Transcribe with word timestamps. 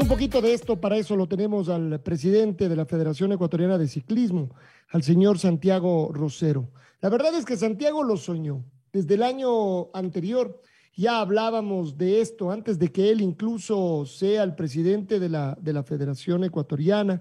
Un 0.00 0.06
poquito 0.06 0.40
de 0.40 0.54
esto, 0.54 0.80
para 0.80 0.96
eso 0.96 1.16
lo 1.16 1.26
tenemos 1.26 1.68
al 1.68 2.00
presidente 2.00 2.68
de 2.68 2.76
la 2.76 2.86
Federación 2.86 3.32
Ecuatoriana 3.32 3.76
de 3.78 3.88
Ciclismo, 3.88 4.54
al 4.90 5.02
señor 5.02 5.40
Santiago 5.40 6.12
Rosero. 6.12 6.70
La 7.00 7.08
verdad 7.08 7.34
es 7.34 7.44
que 7.44 7.56
Santiago 7.56 8.04
lo 8.04 8.16
soñó. 8.16 8.64
Desde 8.92 9.14
el 9.14 9.24
año 9.24 9.92
anterior 9.92 10.62
ya 10.94 11.20
hablábamos 11.20 11.98
de 11.98 12.20
esto, 12.20 12.52
antes 12.52 12.78
de 12.78 12.92
que 12.92 13.10
él 13.10 13.20
incluso 13.20 14.06
sea 14.06 14.44
el 14.44 14.54
presidente 14.54 15.18
de 15.18 15.28
la, 15.30 15.58
de 15.60 15.72
la 15.72 15.82
Federación 15.82 16.44
Ecuatoriana, 16.44 17.20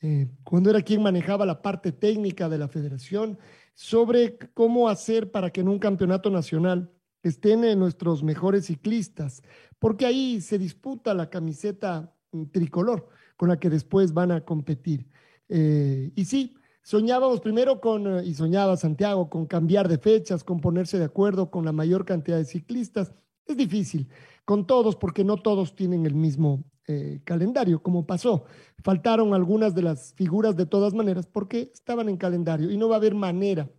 eh, 0.00 0.28
cuando 0.44 0.70
era 0.70 0.80
quien 0.82 1.02
manejaba 1.02 1.44
la 1.44 1.60
parte 1.60 1.90
técnica 1.90 2.48
de 2.48 2.58
la 2.58 2.68
federación, 2.68 3.36
sobre 3.74 4.38
cómo 4.54 4.88
hacer 4.88 5.32
para 5.32 5.50
que 5.50 5.60
en 5.60 5.68
un 5.68 5.80
campeonato 5.80 6.30
nacional 6.30 6.88
estén 7.22 7.78
nuestros 7.78 8.22
mejores 8.22 8.66
ciclistas, 8.66 9.42
porque 9.78 10.06
ahí 10.06 10.40
se 10.40 10.58
disputa 10.58 11.14
la 11.14 11.30
camiseta 11.30 12.14
mm, 12.32 12.44
tricolor 12.46 13.08
con 13.36 13.48
la 13.48 13.58
que 13.58 13.70
después 13.70 14.12
van 14.12 14.32
a 14.32 14.44
competir. 14.44 15.08
Eh, 15.48 16.12
y 16.14 16.24
sí, 16.24 16.56
Soñábamos 16.84 17.40
primero 17.40 17.80
con, 17.80 18.06
eh, 18.18 18.24
y 18.24 18.34
soñaba 18.34 18.76
Santiago, 18.76 19.30
con 19.30 19.46
cambiar 19.46 19.88
de 19.88 19.98
fechas, 19.98 20.42
con 20.42 20.60
ponerse 20.60 20.98
de 20.98 21.04
acuerdo 21.04 21.50
con 21.50 21.64
la 21.64 21.72
mayor 21.72 22.04
cantidad 22.04 22.36
de 22.36 22.44
ciclistas. 22.44 23.12
Es 23.46 23.56
difícil 23.56 24.08
con 24.44 24.66
todos 24.66 24.96
porque 24.96 25.22
no 25.22 25.36
todos 25.36 25.76
tienen 25.76 26.06
el 26.06 26.14
mismo 26.14 26.64
eh, 26.88 27.20
calendario, 27.24 27.82
como 27.82 28.04
pasó. 28.04 28.44
Faltaron 28.82 29.32
algunas 29.32 29.76
de 29.76 29.82
las 29.82 30.12
figuras 30.14 30.56
de 30.56 30.66
todas 30.66 30.92
maneras 30.92 31.26
porque 31.26 31.70
estaban 31.72 32.08
en 32.08 32.16
calendario 32.16 32.68
y 32.68 32.76
no 32.76 32.88
va 32.88 32.96
a 32.96 32.98
haber 32.98 33.14
manera 33.14 33.70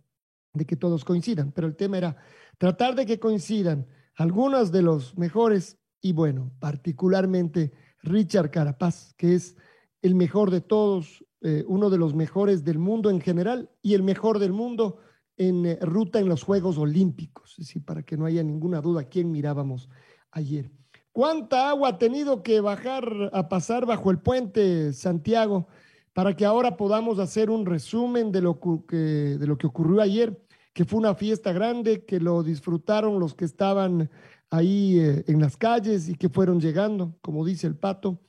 de 0.54 0.64
que 0.64 0.76
todos 0.76 1.04
coincidan, 1.04 1.52
pero 1.52 1.66
el 1.66 1.76
tema 1.76 1.98
era 1.98 2.16
tratar 2.58 2.94
de 2.94 3.06
que 3.06 3.18
coincidan 3.18 3.86
algunos 4.16 4.72
de 4.72 4.82
los 4.82 5.16
mejores 5.18 5.78
y 6.00 6.12
bueno, 6.12 6.52
particularmente 6.58 7.72
Richard 8.02 8.50
Carapaz, 8.50 9.14
que 9.14 9.34
es 9.34 9.56
el 10.02 10.14
mejor 10.14 10.50
de 10.50 10.60
todos, 10.60 11.24
eh, 11.40 11.64
uno 11.66 11.88
de 11.88 11.98
los 11.98 12.14
mejores 12.14 12.62
del 12.62 12.78
mundo 12.78 13.10
en 13.10 13.20
general 13.20 13.70
y 13.80 13.94
el 13.94 14.02
mejor 14.02 14.38
del 14.38 14.52
mundo 14.52 14.98
en 15.36 15.66
eh, 15.66 15.78
ruta 15.80 16.20
en 16.20 16.28
los 16.28 16.42
Juegos 16.42 16.78
Olímpicos. 16.78 17.54
Decir, 17.56 17.84
para 17.84 18.02
que 18.02 18.16
no 18.16 18.26
haya 18.26 18.42
ninguna 18.42 18.80
duda, 18.80 19.04
¿quién 19.04 19.30
mirábamos 19.30 19.88
ayer? 20.30 20.70
¿Cuánta 21.12 21.70
agua 21.70 21.90
ha 21.90 21.98
tenido 21.98 22.42
que 22.42 22.60
bajar 22.60 23.30
a 23.32 23.48
pasar 23.48 23.86
bajo 23.86 24.10
el 24.10 24.18
puente 24.18 24.92
Santiago 24.92 25.68
para 26.12 26.36
que 26.36 26.44
ahora 26.44 26.76
podamos 26.76 27.18
hacer 27.18 27.50
un 27.50 27.66
resumen 27.66 28.30
de 28.30 28.42
lo 28.42 28.60
que, 28.86 28.96
de 28.96 29.46
lo 29.46 29.56
que 29.56 29.66
ocurrió 29.66 30.00
ayer? 30.02 30.38
Que 30.74 30.84
fue 30.84 30.98
una 30.98 31.14
fiesta 31.14 31.52
grande, 31.52 32.04
que 32.04 32.20
lo 32.20 32.42
disfrutaron 32.42 33.18
los 33.18 33.34
que 33.34 33.46
estaban 33.46 34.10
ahí 34.50 34.98
eh, 34.98 35.24
en 35.26 35.40
las 35.40 35.56
calles 35.56 36.10
y 36.10 36.16
que 36.16 36.28
fueron 36.28 36.60
llegando, 36.60 37.16
como 37.22 37.46
dice 37.46 37.66
el 37.66 37.76
pato 37.76 38.20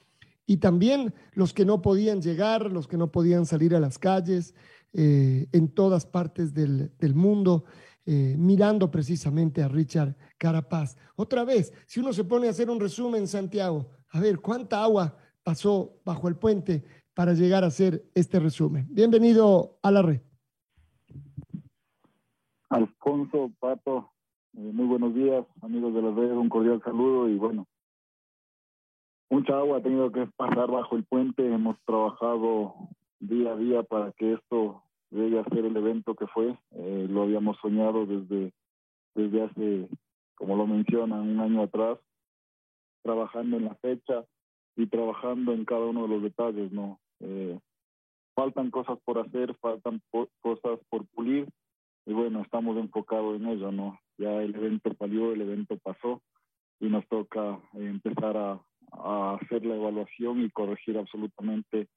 y 0.45 0.57
también 0.57 1.13
los 1.33 1.53
que 1.53 1.66
no 1.66 1.81
podían 1.81 2.22
llegar, 2.22 2.72
los 2.72 2.88
que 2.88 2.97
no 2.97 3.11
podían 3.11 3.45
salir 3.45 3.75
a 3.75 3.79
las 3.79 3.97
calles, 3.97 4.53
eh, 4.94 5.47
en 5.51 5.69
todas 5.69 6.06
partes 6.06 6.53
del, 6.53 6.91
mundo, 7.16 7.66
eh, 8.06 8.35
mirando 8.38 8.91
precisamente 8.91 9.62
a 9.62 9.67
Richard 9.67 10.16
Carapaz. 10.38 10.95
Otra 11.16 11.44
vez, 11.44 11.73
si 11.85 12.00
uno 12.00 12.13
se 12.13 12.23
pone 12.23 12.47
a 12.47 12.51
hacer 12.51 12.69
un 12.69 12.79
resumen, 12.79 13.27
Santiago, 13.27 13.89
a 14.09 14.19
ver, 14.19 14.39
¿cuánta 14.39 14.83
agua 14.83 15.17
pasó 15.44 16.00
bajo 16.06 16.27
el 16.27 16.35
puente 16.35 16.83
para 17.13 17.33
llegar 17.33 17.63
a 17.63 17.67
hacer 17.67 18.06
este 18.13 18.39
resumen? 18.39 18.88
Bienvenido 18.89 19.79
a 19.81 19.91
la 19.91 20.01
red. 20.01 20.22
Alfonso, 22.75 23.52
Pato, 23.58 24.12
eh, 24.58 24.59
muy 24.59 24.86
buenos 24.86 25.16
días, 25.16 25.46
amigos 25.62 25.94
de 25.94 26.02
la 26.02 26.12
red, 26.12 26.31
un 26.31 26.50
cordial 26.50 26.81
saludo 26.84 27.30
y 27.30 27.38
bueno, 27.38 27.68
mucha 29.30 29.58
agua 29.58 29.78
ha 29.78 29.81
tenido 29.81 30.12
que 30.12 30.28
pasar 30.36 30.69
bajo 30.69 30.97
el 30.97 31.06
puente. 31.06 31.46
Hemos 31.50 31.78
trabajado 31.86 32.75
día 33.22 33.53
a 33.53 33.56
día 33.56 33.84
para 33.84 34.12
que 34.12 34.34
esto 34.34 34.84
llegue 35.09 35.40
a 35.40 35.46
ser 35.46 35.63
el 35.63 35.78
evento 35.78 36.16
que 36.16 36.28
fue. 36.28 36.58
Eh, 36.72 37.08
lo 37.09 37.24
habíamos 37.24 37.58
soñado 37.62 38.06
desde, 38.06 38.52
desde 39.13 39.44
hace, 39.44 39.88
como 40.36 40.57
lo 40.57 40.68
mencionan, 40.68 41.22
un 41.22 41.40
año 41.40 41.63
atrás, 41.63 41.97
trabajando 43.03 43.56
en 43.56 43.66
la 43.66 43.75
fecha 43.75 44.25
y 44.75 44.88
trabajando 44.88 45.53
en 45.53 45.63
cada 45.63 45.86
uno 45.86 46.02
de 46.02 46.07
los 46.09 46.24
detalles, 46.24 46.74
¿no? 46.74 47.00
Eh, 47.22 47.57
faltan 48.34 48.69
cosas 48.69 49.00
por 49.06 49.18
hacer, 49.19 49.56
faltan 49.62 50.02
cosas 50.42 50.78
por 50.90 51.06
pulir 51.13 51.47
y 52.05 52.13
bueno, 52.13 52.41
estamos 52.41 52.77
enfocados 52.77 53.39
en 53.39 53.47
ello, 53.47 53.71
¿no? 53.71 53.99
Ya 54.17 54.41
el 54.41 54.55
evento 54.55 54.91
salió, 54.97 55.33
el 55.33 55.41
evento 55.41 55.77
pasó 55.77 56.21
y 56.79 56.88
nos 56.88 57.07
toca 57.07 57.59
empezar 57.73 58.38
a, 58.38 58.61
a 58.91 59.38
hacer 59.41 59.66
la 59.66 59.75
evaluación 59.75 60.44
y 60.44 60.51
corregir 60.51 60.97
absolutamente 60.97 61.88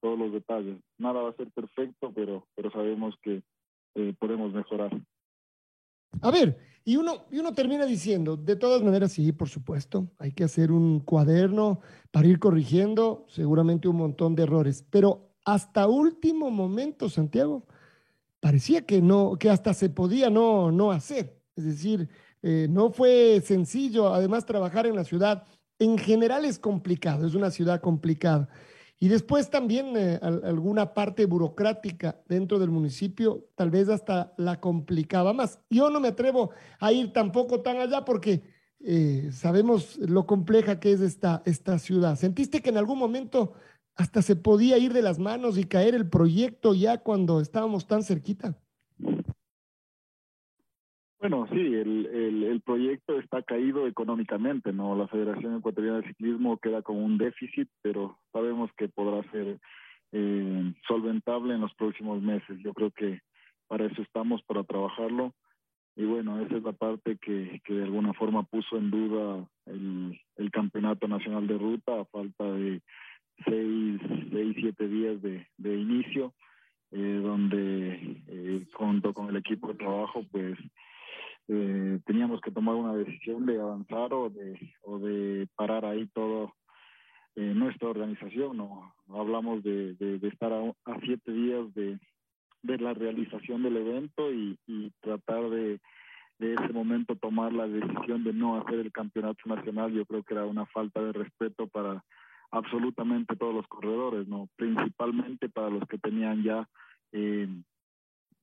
todos 0.00 0.18
los 0.18 0.32
detalles. 0.32 0.78
Nada 0.98 1.22
va 1.22 1.30
a 1.30 1.36
ser 1.36 1.50
perfecto, 1.52 2.12
pero, 2.12 2.46
pero 2.54 2.70
sabemos 2.72 3.14
que 3.22 3.42
eh, 3.94 4.14
podemos 4.18 4.52
mejorar. 4.52 4.90
A 6.20 6.30
ver, 6.30 6.58
y 6.84 6.96
uno, 6.96 7.24
y 7.30 7.38
uno 7.38 7.54
termina 7.54 7.86
diciendo, 7.86 8.36
de 8.36 8.56
todas 8.56 8.82
maneras, 8.82 9.12
sí, 9.12 9.32
por 9.32 9.48
supuesto, 9.48 10.08
hay 10.18 10.32
que 10.32 10.44
hacer 10.44 10.72
un 10.72 11.00
cuaderno 11.00 11.80
para 12.10 12.26
ir 12.26 12.38
corrigiendo 12.38 13.24
seguramente 13.28 13.88
un 13.88 13.96
montón 13.96 14.34
de 14.34 14.42
errores, 14.42 14.86
pero 14.90 15.30
hasta 15.44 15.86
último 15.86 16.50
momento, 16.50 17.08
Santiago, 17.08 17.64
parecía 18.42 18.84
que 18.84 19.00
no, 19.00 19.36
que 19.38 19.50
hasta 19.50 19.72
se 19.72 19.88
podía 19.88 20.28
no, 20.28 20.72
no 20.72 20.90
hacer. 20.90 21.38
Es 21.54 21.64
decir, 21.64 22.08
eh, 22.42 22.66
no 22.68 22.90
fue 22.90 23.40
sencillo, 23.40 24.12
además, 24.12 24.44
trabajar 24.44 24.84
en 24.84 24.96
la 24.96 25.04
ciudad 25.04 25.44
en 25.78 25.96
general 25.96 26.44
es 26.44 26.58
complicado, 26.58 27.24
es 27.24 27.34
una 27.34 27.52
ciudad 27.52 27.80
complicada. 27.80 28.48
Y 28.98 29.08
después 29.08 29.48
también 29.48 29.96
eh, 29.96 30.18
alguna 30.22 30.92
parte 30.92 31.24
burocrática 31.26 32.20
dentro 32.28 32.58
del 32.58 32.70
municipio, 32.70 33.48
tal 33.54 33.70
vez 33.70 33.88
hasta 33.88 34.32
la 34.36 34.60
complicaba 34.60 35.32
más. 35.32 35.60
Yo 35.70 35.88
no 35.88 36.00
me 36.00 36.08
atrevo 36.08 36.50
a 36.80 36.92
ir 36.92 37.12
tampoco 37.12 37.60
tan 37.60 37.78
allá 37.78 38.04
porque 38.04 38.42
eh, 38.80 39.30
sabemos 39.32 39.98
lo 39.98 40.26
compleja 40.26 40.80
que 40.80 40.92
es 40.92 41.00
esta, 41.00 41.42
esta 41.46 41.78
ciudad. 41.78 42.16
¿Sentiste 42.16 42.60
que 42.60 42.70
en 42.70 42.78
algún 42.78 42.98
momento 42.98 43.54
hasta 43.96 44.22
se 44.22 44.36
podía 44.36 44.78
ir 44.78 44.92
de 44.92 45.02
las 45.02 45.18
manos 45.18 45.58
y 45.58 45.64
caer 45.64 45.94
el 45.94 46.08
proyecto 46.08 46.74
ya 46.74 46.98
cuando 46.98 47.40
estábamos 47.40 47.86
tan 47.86 48.02
cerquita? 48.02 48.56
Bueno, 51.22 51.46
sí, 51.52 51.60
el, 51.60 52.06
el, 52.06 52.60
proyecto 52.62 53.16
está 53.20 53.42
caído 53.42 53.86
económicamente, 53.86 54.72
¿no? 54.72 54.96
La 54.96 55.06
Federación 55.06 55.56
Ecuatoriana 55.56 56.00
de 56.00 56.08
Ciclismo 56.08 56.56
queda 56.56 56.82
con 56.82 56.96
un 56.96 57.16
déficit, 57.16 57.68
pero 57.80 58.18
sabemos 58.32 58.70
que 58.76 58.88
podrá 58.88 59.22
ser 59.30 59.60
eh, 60.10 60.74
solventable 60.88 61.54
en 61.54 61.60
los 61.60 61.72
próximos 61.74 62.20
meses. 62.20 62.58
Yo 62.58 62.74
creo 62.74 62.90
que 62.90 63.20
para 63.68 63.86
eso 63.86 64.02
estamos, 64.02 64.42
para 64.42 64.64
trabajarlo. 64.64 65.32
Y 65.94 66.04
bueno, 66.04 66.40
esa 66.40 66.56
es 66.56 66.62
la 66.64 66.72
parte 66.72 67.16
que, 67.18 67.60
que 67.64 67.72
de 67.72 67.84
alguna 67.84 68.14
forma 68.14 68.42
puso 68.42 68.76
en 68.76 68.90
duda 68.90 69.46
el, 69.66 70.20
el 70.36 70.50
Campeonato 70.50 71.06
Nacional 71.06 71.46
de 71.46 71.56
Ruta 71.56 72.00
a 72.00 72.04
falta 72.06 72.44
de 72.44 72.82
seis, 73.44 74.00
seis 74.30 74.56
siete 74.58 74.88
días 74.88 75.20
de, 75.22 75.46
inicio, 75.58 76.34
eh, 76.90 77.20
donde 77.22 78.22
eh, 78.28 78.66
junto 78.74 79.12
con 79.12 79.28
el 79.28 79.36
equipo 79.36 79.68
de 79.68 79.74
trabajo, 79.74 80.24
pues 80.30 80.58
eh, 81.48 82.00
teníamos 82.06 82.40
que 82.40 82.50
tomar 82.50 82.74
una 82.74 82.94
decisión 82.94 83.46
de 83.46 83.60
avanzar 83.60 84.12
o 84.12 84.30
de, 84.30 84.58
o 84.82 84.98
de 84.98 85.48
parar 85.56 85.84
ahí 85.84 86.06
todo 86.14 86.54
eh, 87.36 87.52
nuestra 87.54 87.88
organización. 87.88 88.56
¿no? 88.56 88.94
Hablamos 89.08 89.62
de, 89.62 89.94
de, 89.94 90.28
estar 90.28 90.52
a, 90.52 91.00
siete 91.04 91.32
días 91.32 91.72
de, 91.74 91.98
de 92.62 92.78
la 92.78 92.94
realización 92.94 93.62
del 93.62 93.76
evento 93.76 94.32
y, 94.32 94.58
y 94.66 94.90
tratar 95.00 95.50
de, 95.50 95.80
de 96.38 96.54
ese 96.54 96.72
momento 96.72 97.16
tomar 97.16 97.52
la 97.52 97.66
decisión 97.66 98.24
de 98.24 98.32
no 98.32 98.60
hacer 98.60 98.80
el 98.80 98.92
campeonato 98.92 99.40
nacional, 99.46 99.92
yo 99.92 100.04
creo 100.06 100.22
que 100.22 100.34
era 100.34 100.44
una 100.44 100.66
falta 100.66 101.00
de 101.00 101.12
respeto 101.12 101.66
para 101.68 102.04
absolutamente 102.52 103.34
todos 103.34 103.54
los 103.54 103.66
corredores, 103.66 104.28
no, 104.28 104.48
principalmente 104.56 105.48
para 105.48 105.70
los 105.70 105.88
que 105.88 105.98
tenían 105.98 106.42
ya 106.42 106.68
eh, 107.12 107.48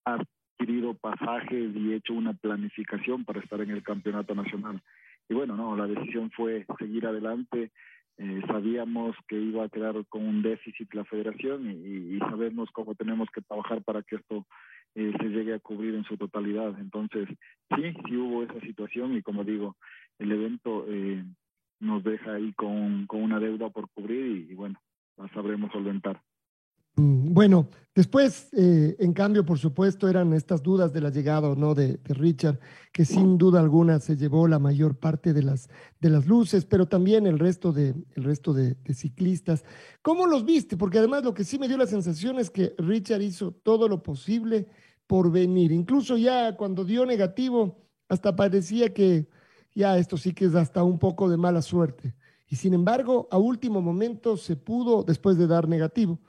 adquirido 0.03 0.95
pasajes 0.95 1.75
y 1.75 1.93
hecho 1.93 2.13
una 2.13 2.33
planificación 2.33 3.23
para 3.23 3.39
estar 3.39 3.61
en 3.61 3.69
el 3.69 3.83
campeonato 3.83 4.35
nacional. 4.35 4.81
Y 5.29 5.35
bueno, 5.35 5.55
no, 5.55 5.75
la 5.77 5.85
decisión 5.85 6.31
fue 6.31 6.65
seguir 6.79 7.05
adelante. 7.05 7.71
Eh, 8.17 8.41
sabíamos 8.47 9.15
que 9.27 9.39
iba 9.39 9.63
a 9.63 9.69
quedar 9.69 9.95
con 10.09 10.27
un 10.27 10.41
déficit 10.41 10.93
la 10.93 11.05
federación 11.05 11.69
y, 11.69 12.17
sabemos 12.19 12.69
cómo 12.73 12.95
tenemos 12.95 13.29
que 13.33 13.41
trabajar 13.41 13.81
para 13.83 14.01
que 14.01 14.17
esto 14.17 14.45
eh, 14.95 15.13
se 15.19 15.29
llegue 15.29 15.53
a 15.53 15.59
cubrir 15.59 15.95
en 15.95 16.03
su 16.03 16.17
totalidad. 16.17 16.77
Entonces, 16.79 17.29
sí, 17.75 17.93
sí 18.07 18.17
hubo 18.17 18.43
esa 18.43 18.59
situación 18.61 19.15
y 19.15 19.21
como 19.21 19.43
digo, 19.43 19.77
el 20.17 20.31
evento 20.31 20.85
eh, 20.89 21.23
nos 21.79 22.03
deja 22.03 22.33
ahí 22.33 22.53
con, 22.53 23.07
con 23.07 23.21
una 23.21 23.39
deuda 23.39 23.69
por 23.69 23.89
cubrir 23.89 24.47
y, 24.49 24.51
y 24.51 24.55
bueno, 24.55 24.79
la 25.17 25.27
sabremos 25.33 25.71
solventar. 25.71 26.21
Mm, 26.99 27.33
bueno, 27.33 27.69
después, 27.95 28.49
eh, 28.53 28.95
en 28.99 29.13
cambio, 29.13 29.45
por 29.45 29.57
supuesto, 29.57 30.09
eran 30.09 30.33
estas 30.33 30.61
dudas 30.61 30.91
de 30.91 31.01
la 31.01 31.09
llegada 31.09 31.49
o 31.49 31.55
no 31.55 31.73
de, 31.73 31.97
de, 31.97 32.13
Richard, 32.13 32.59
que 32.91 33.05
sin 33.05 33.37
duda 33.37 33.61
alguna 33.61 33.99
se 33.99 34.17
llevó 34.17 34.47
la 34.47 34.59
mayor 34.59 34.97
parte 34.97 35.31
de 35.31 35.43
las, 35.43 35.69
de 35.99 36.09
las 36.09 36.27
luces, 36.27 36.65
pero 36.65 36.87
también 36.87 37.25
el 37.25 37.39
resto, 37.39 37.71
de, 37.71 37.95
el 38.15 38.23
resto 38.23 38.53
de, 38.53 38.75
de, 38.75 38.93
ciclistas. 38.93 39.63
¿Cómo 40.01 40.27
los 40.27 40.43
viste? 40.45 40.75
Porque 40.75 40.99
además 40.99 41.23
lo 41.23 41.33
que 41.33 41.45
sí 41.45 41.57
me 41.57 41.67
dio 41.67 41.77
la 41.77 41.87
sensación 41.87 42.37
es 42.39 42.49
que 42.49 42.73
Richard 42.77 43.21
hizo 43.21 43.51
todo 43.51 43.87
lo 43.87 44.03
posible 44.03 44.67
por 45.07 45.31
venir. 45.31 45.71
Incluso 45.71 46.17
ya 46.17 46.55
cuando 46.57 46.83
dio 46.83 47.05
negativo, 47.05 47.85
hasta 48.09 48.35
parecía 48.35 48.93
que 48.93 49.29
ya 49.73 49.97
esto 49.97 50.17
sí 50.17 50.33
que 50.33 50.45
es 50.45 50.55
hasta 50.55 50.83
un 50.83 50.99
poco 50.99 51.29
de 51.29 51.37
mala 51.37 51.61
suerte. 51.61 52.15
Y 52.47 52.55
sin 52.55 52.73
embargo, 52.73 53.27
a 53.31 53.37
último 53.37 53.81
momento 53.81 54.35
se 54.35 54.55
pudo, 54.55 55.03
después 55.03 55.37
de 55.37 55.47
dar 55.47 55.67
negativo, 55.67 56.19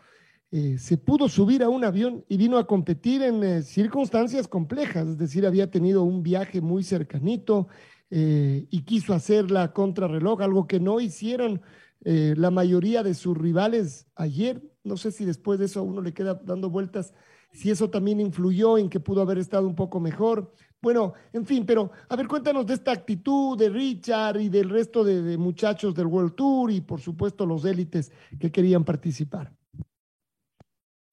eh, 0.52 0.78
se 0.78 0.98
pudo 0.98 1.28
subir 1.28 1.62
a 1.62 1.68
un 1.68 1.84
avión 1.84 2.24
y 2.28 2.36
vino 2.36 2.58
a 2.58 2.66
competir 2.66 3.22
en 3.22 3.44
eh, 3.44 3.62
circunstancias 3.62 4.48
complejas, 4.48 5.06
es 5.06 5.16
decir, 5.16 5.46
había 5.46 5.70
tenido 5.70 6.02
un 6.02 6.24
viaje 6.24 6.60
muy 6.60 6.82
cercanito 6.82 7.68
eh, 8.10 8.66
y 8.68 8.82
quiso 8.82 9.14
hacer 9.14 9.52
la 9.52 9.72
contrarreloj, 9.72 10.42
algo 10.42 10.66
que 10.66 10.80
no 10.80 11.00
hicieron 11.00 11.62
la 12.02 12.50
mayoría 12.50 13.02
de 13.02 13.12
sus 13.12 13.36
rivales 13.36 14.06
ayer. 14.14 14.62
No 14.84 14.96
sé 14.96 15.12
si 15.12 15.26
después 15.26 15.58
de 15.58 15.66
eso 15.66 15.80
a 15.80 15.82
uno 15.82 16.00
le 16.00 16.14
queda 16.14 16.32
dando 16.32 16.70
vueltas, 16.70 17.12
si 17.52 17.70
eso 17.70 17.90
también 17.90 18.20
influyó 18.20 18.78
en 18.78 18.88
que 18.88 19.00
pudo 19.00 19.20
haber 19.20 19.36
estado 19.36 19.66
un 19.66 19.74
poco 19.74 20.00
mejor. 20.00 20.50
Bueno, 20.82 21.12
en 21.34 21.44
fin, 21.44 21.66
pero 21.66 21.90
a 22.08 22.16
ver, 22.16 22.26
cuéntanos 22.26 22.66
de 22.66 22.74
esta 22.74 22.92
actitud 22.92 23.58
de 23.58 23.68
Richard 23.68 24.40
y 24.40 24.48
del 24.48 24.70
resto 24.70 25.04
de, 25.04 25.36
muchachos 25.36 25.94
del 25.94 26.06
World 26.06 26.34
Tour 26.34 26.70
y 26.70 26.80
por 26.80 27.00
supuesto 27.00 27.44
los 27.44 27.66
élites 27.66 28.10
que 28.38 28.50
querían 28.50 28.84
participar. 28.84 29.52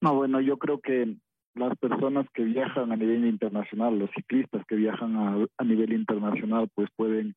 No, 0.00 0.14
bueno, 0.14 0.40
yo 0.40 0.56
creo 0.56 0.80
que 0.80 1.16
las 1.54 1.76
personas 1.76 2.26
que 2.32 2.44
viajan 2.44 2.92
a 2.92 2.96
nivel 2.96 3.26
internacional, 3.26 3.98
los 3.98 4.10
ciclistas 4.14 4.64
que 4.66 4.76
viajan 4.76 5.16
a, 5.16 5.46
a 5.58 5.64
nivel 5.64 5.92
internacional, 5.92 6.70
pues 6.74 6.88
pueden 6.96 7.34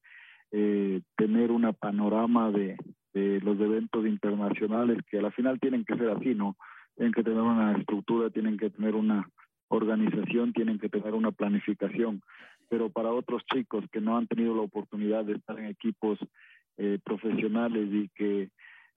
eh, 0.52 1.02
tener 1.18 1.52
una 1.52 1.74
panorama 1.74 2.50
de, 2.52 2.78
de, 3.14 3.42
los 3.42 3.60
eventos 3.60 4.06
internacionales 4.06 5.00
que 5.10 5.20
a 5.20 5.22
la 5.22 5.32
final 5.32 5.60
tienen 5.60 5.84
que 5.84 5.98
ser 5.98 6.10
así, 6.12 6.34
¿no? 6.34 6.56
Tienen 6.96 7.14
que 7.14 7.24
tener 7.24 7.42
una 7.42 7.78
estructura, 7.78 8.30
tienen 8.30 8.58
que 8.58 8.70
tener 8.70 8.96
una 8.96 9.28
organización, 9.72 10.54
tienen 10.54 10.80
que 10.80 10.90
tener 10.90 11.14
una 11.14 11.32
planificación. 11.32 12.22
Pero 12.70 12.90
para 12.90 13.12
otros 13.12 13.44
chicos 13.52 13.86
que 13.92 14.02
no 14.02 14.18
han 14.18 14.28
tenido 14.28 14.56
la 14.56 14.62
oportunidad 14.62 15.26
de 15.26 15.34
estar 15.34 15.58
en 15.60 15.66
equipos 15.66 16.20
eh, 16.78 17.00
profesionales 17.04 17.88
y 17.92 18.10
que 18.10 18.50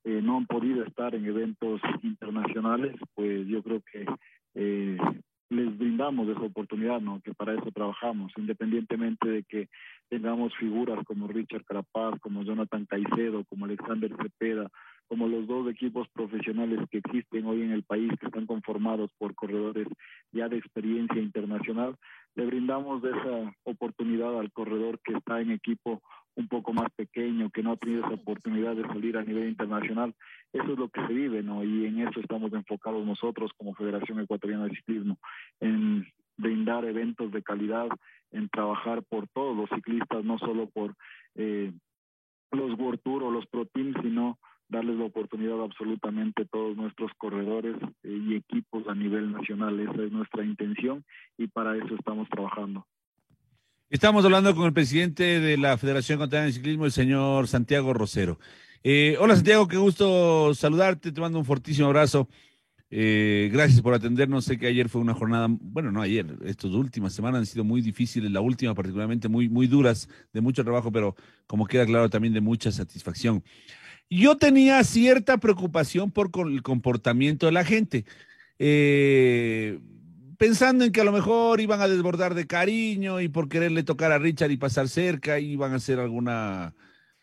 eh, 0.04 0.20
no 0.22 0.36
han 0.36 0.46
podido 0.46 0.84
estar 0.84 1.14
en 1.14 1.24
eventos 1.24 1.80
internacionales, 2.02 2.94
pues 3.14 3.46
yo 3.46 3.62
creo 3.62 3.80
que 3.90 4.06
eh, 4.54 4.96
les 5.54 5.78
brindamos 5.78 6.28
esa 6.28 6.42
oportunidad, 6.42 7.00
¿no? 7.00 7.20
Que 7.20 7.32
para 7.32 7.54
eso 7.54 7.70
trabajamos, 7.72 8.32
independientemente 8.36 9.28
de 9.28 9.42
que 9.44 9.68
tengamos 10.08 10.54
figuras 10.56 11.04
como 11.06 11.28
Richard 11.28 11.64
Carapaz, 11.64 12.18
como 12.20 12.42
Jonathan 12.42 12.86
Caicedo, 12.86 13.44
como 13.44 13.64
Alexander 13.64 14.10
Cepeda, 14.20 14.70
como 15.08 15.28
los 15.28 15.46
dos 15.46 15.70
equipos 15.70 16.08
profesionales 16.08 16.80
que 16.90 16.98
existen 16.98 17.46
hoy 17.46 17.62
en 17.62 17.72
el 17.72 17.82
país, 17.82 18.12
que 18.18 18.26
están 18.26 18.46
conformados 18.46 19.10
por 19.18 19.34
corredores 19.34 19.86
ya 20.32 20.48
de 20.48 20.56
experiencia 20.56 21.20
internacional, 21.20 21.96
le 22.34 22.46
brindamos 22.46 23.02
esa 23.04 23.54
oportunidad 23.64 24.38
al 24.38 24.52
corredor 24.52 24.98
que 25.00 25.14
está 25.14 25.40
en 25.40 25.52
equipo 25.52 26.02
un 26.36 26.48
poco 26.48 26.72
más 26.72 26.90
pequeño, 26.96 27.50
que 27.50 27.62
no 27.62 27.72
ha 27.72 27.76
tenido 27.76 28.04
esa 28.04 28.14
oportunidad 28.14 28.75
de 28.75 28.86
salir 28.88 29.16
a 29.16 29.22
nivel 29.22 29.48
internacional. 29.48 30.14
Eso 30.52 30.72
es 30.72 30.78
lo 30.78 30.88
que 30.88 31.06
se 31.06 31.12
vive, 31.12 31.42
¿no? 31.42 31.62
Y 31.62 31.86
en 31.86 32.06
eso 32.06 32.20
estamos 32.20 32.52
enfocados 32.52 33.06
nosotros 33.06 33.52
como 33.56 33.75
Federación 33.75 34.19
Ecuatoriana 34.20 34.64
de 34.64 34.75
Ciclismo, 34.75 35.19
en 35.60 36.06
brindar 36.36 36.84
eventos 36.84 37.31
de 37.31 37.42
calidad, 37.42 37.88
en 38.32 38.48
trabajar 38.48 39.04
por 39.04 39.28
todos 39.28 39.56
los 39.56 39.70
ciclistas, 39.70 40.25
no 40.25 40.38
solo 40.38 40.69
por 40.69 40.94
eh, 41.36 41.72
los 42.50 42.78
World 42.78 43.00
Tour 43.04 43.22
o 43.22 43.31
los 43.31 43.46
Pro 43.46 43.66
Teams, 43.66 43.96
sino 44.02 44.38
darles 44.74 44.96
la 44.96 45.04
oportunidad 45.04 45.60
a 45.60 45.64
absolutamente 45.64 46.44
todos 46.44 46.76
nuestros 46.76 47.10
corredores 47.16 47.76
eh, 48.02 48.18
y 48.28 48.34
equipos 48.34 48.86
a 48.88 48.94
nivel 48.94 49.32
nacional. 49.32 49.78
Esa 49.80 50.02
es 50.02 50.12
nuestra 50.12 50.44
intención 50.44 51.04
y 51.38 51.46
para 51.46 51.76
eso 51.76 51.94
estamos 51.94 52.28
trabajando. 52.28 52.86
Estamos 53.88 54.24
hablando 54.24 54.54
con 54.54 54.66
el 54.66 54.72
presidente 54.72 55.40
de 55.40 55.56
la 55.56 55.78
Federación 55.78 56.16
Ecuatoriana 56.16 56.46
de 56.46 56.52
Ciclismo, 56.52 56.84
el 56.84 56.92
señor 56.92 57.46
Santiago 57.46 57.92
Rosero. 57.92 58.38
Eh, 58.82 59.16
hola 59.20 59.36
Santiago, 59.36 59.68
qué 59.68 59.76
gusto 59.76 60.52
saludarte, 60.54 61.12
te 61.12 61.20
mando 61.20 61.38
un 61.38 61.44
fortísimo 61.44 61.86
abrazo. 61.86 62.28
Eh, 62.90 63.50
gracias 63.52 63.80
por 63.80 63.94
atendernos. 63.94 64.44
Sé 64.44 64.58
que 64.58 64.66
ayer 64.66 64.88
fue 64.88 65.00
una 65.00 65.14
jornada, 65.14 65.48
bueno, 65.50 65.90
no 65.90 66.02
ayer, 66.02 66.26
estas 66.44 66.70
últimas 66.70 67.12
semanas 67.12 67.40
han 67.40 67.46
sido 67.46 67.64
muy 67.64 67.80
difíciles, 67.80 68.30
la 68.30 68.40
última 68.40 68.74
particularmente 68.74 69.28
muy, 69.28 69.48
muy 69.48 69.66
duras, 69.66 70.08
de 70.32 70.40
mucho 70.40 70.62
trabajo, 70.62 70.92
pero 70.92 71.16
como 71.46 71.66
queda 71.66 71.86
claro 71.86 72.08
también 72.08 72.34
de 72.34 72.40
mucha 72.40 72.70
satisfacción. 72.70 73.42
Yo 74.10 74.36
tenía 74.36 74.82
cierta 74.84 75.38
preocupación 75.38 76.10
por 76.10 76.30
el 76.48 76.62
comportamiento 76.62 77.46
de 77.46 77.52
la 77.52 77.64
gente. 77.64 78.04
Eh, 78.58 79.80
pensando 80.38 80.84
en 80.84 80.92
que 80.92 81.00
a 81.00 81.04
lo 81.04 81.12
mejor 81.12 81.60
iban 81.60 81.80
a 81.80 81.88
desbordar 81.88 82.34
de 82.34 82.46
cariño 82.46 83.20
y 83.20 83.28
por 83.28 83.48
quererle 83.48 83.82
tocar 83.82 84.12
a 84.12 84.18
Richard 84.18 84.50
y 84.50 84.56
pasar 84.56 84.88
cerca 84.88 85.38
iban 85.38 85.72
a 85.72 85.76
hacer 85.76 85.98
alguna, 85.98 86.74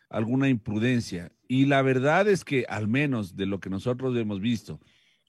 alguna 0.10 0.50
imprudencia. 0.50 1.32
Y 1.48 1.66
la 1.66 1.82
verdad 1.82 2.28
es 2.28 2.44
que 2.44 2.66
al 2.68 2.88
menos 2.88 3.36
de 3.36 3.46
lo 3.46 3.60
que 3.60 3.70
nosotros 3.70 4.16
hemos 4.18 4.40
visto 4.40 4.80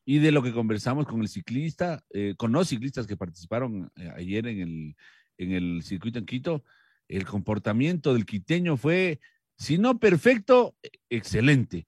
y 0.05 0.19
de 0.19 0.33
lo 0.33 0.43
que 0.43 0.53
conversamos 0.53 1.07
con 1.07 1.21
el 1.21 1.29
ciclista, 1.29 2.05
eh, 2.11 2.35
con 2.37 2.53
los 2.53 2.69
ciclistas 2.69 3.07
que 3.07 3.17
participaron 3.17 3.91
eh, 3.97 4.11
ayer 4.17 4.47
en 4.47 4.61
el, 4.61 4.97
en 5.38 5.53
el 5.53 5.83
circuito 5.83 6.19
en 6.19 6.27
Quito, 6.27 6.65
el 7.09 7.27
comportamiento 7.27 8.15
del 8.15 8.27
quiteño 8.27 8.77
fue, 8.77 9.21
si 9.62 9.78
no 9.78 9.99
perfecto, 9.99 10.75
excelente. 11.09 11.87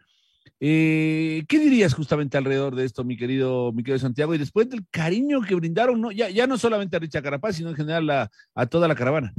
Eh, 0.60 1.42
¿Qué 1.48 1.58
dirías 1.58 1.92
justamente 1.92 2.38
alrededor 2.38 2.76
de 2.76 2.84
esto, 2.84 3.02
mi 3.02 3.16
querido, 3.16 3.72
mi 3.72 3.82
querido 3.82 3.98
Santiago? 3.98 4.32
Y 4.32 4.38
después 4.38 4.70
del 4.70 4.86
cariño 4.88 5.40
que 5.42 5.56
brindaron, 5.56 6.00
no, 6.00 6.12
ya, 6.12 6.30
ya 6.30 6.46
no 6.46 6.56
solamente 6.56 6.96
a 6.96 7.00
Richard 7.00 7.24
Carapaz, 7.24 7.56
sino 7.56 7.70
en 7.70 7.74
general 7.74 8.08
a, 8.54 8.66
toda 8.66 8.86
la 8.86 8.94
caravana. 8.94 9.34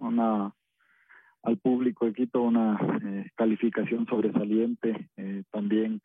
Una, 0.00 0.52
al 1.44 1.58
público 1.58 2.06
de 2.06 2.12
Quito 2.12 2.42
una 2.42 2.76
eh, 3.04 3.30
calificación 3.36 4.04
sobresaliente, 4.06 5.08
eh, 5.16 5.44
también 5.52 6.02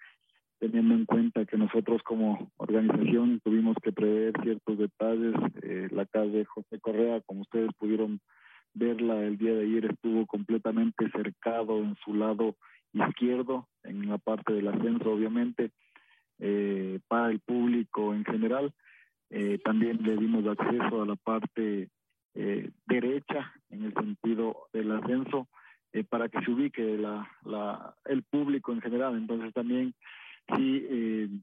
teniendo 0.60 0.94
en 0.94 1.06
cuenta 1.06 1.46
que 1.46 1.58
nosotros 1.58 2.04
como 2.04 2.52
organización 2.58 3.42
tuvimos 3.44 3.76
que 3.82 3.92
prever 3.92 4.34
ciertos 4.44 4.78
detalles. 4.78 5.34
Eh, 5.64 5.88
la 5.92 6.06
calle 6.06 6.46
José 6.46 6.80
Correa, 6.80 7.22
como 7.26 7.42
ustedes 7.42 7.72
pudieron 7.80 8.22
verla 8.76 9.24
el 9.24 9.38
día 9.38 9.54
de 9.54 9.64
ayer, 9.64 9.86
estuvo 9.86 10.28
completamente 10.28 11.10
cercado 11.10 11.80
en 11.80 11.96
su 12.04 12.14
lado 12.14 12.56
izquierdo, 12.94 13.68
en 13.84 14.08
la 14.08 14.18
parte 14.18 14.54
del 14.54 14.68
ascenso, 14.68 15.12
obviamente, 15.12 15.72
eh, 16.40 17.00
para 17.08 17.32
el 17.32 17.40
público 17.40 18.14
en 18.14 18.24
general. 18.26 18.72
Eh, 19.30 19.60
también 19.64 20.04
le 20.04 20.18
dimos 20.18 20.46
acceso 20.46 21.02
a 21.02 21.06
la 21.06 21.16
parte 21.16 21.90
eh, 22.36 22.72
derecha, 22.86 23.54
en 23.70 23.86
el 23.86 23.94
sentido 23.94 24.68
del 24.72 24.92
ascenso, 24.92 25.48
eh, 25.94 26.04
para 26.04 26.30
que 26.30 26.42
se 26.42 26.52
ubique 26.52 26.98
la, 26.98 27.28
la, 27.44 27.96
el 28.06 28.24
público 28.24 28.72
en 28.72 28.82
general. 28.82 29.18
Entonces 29.18 29.54
también 29.54 29.94
sí 30.56 31.42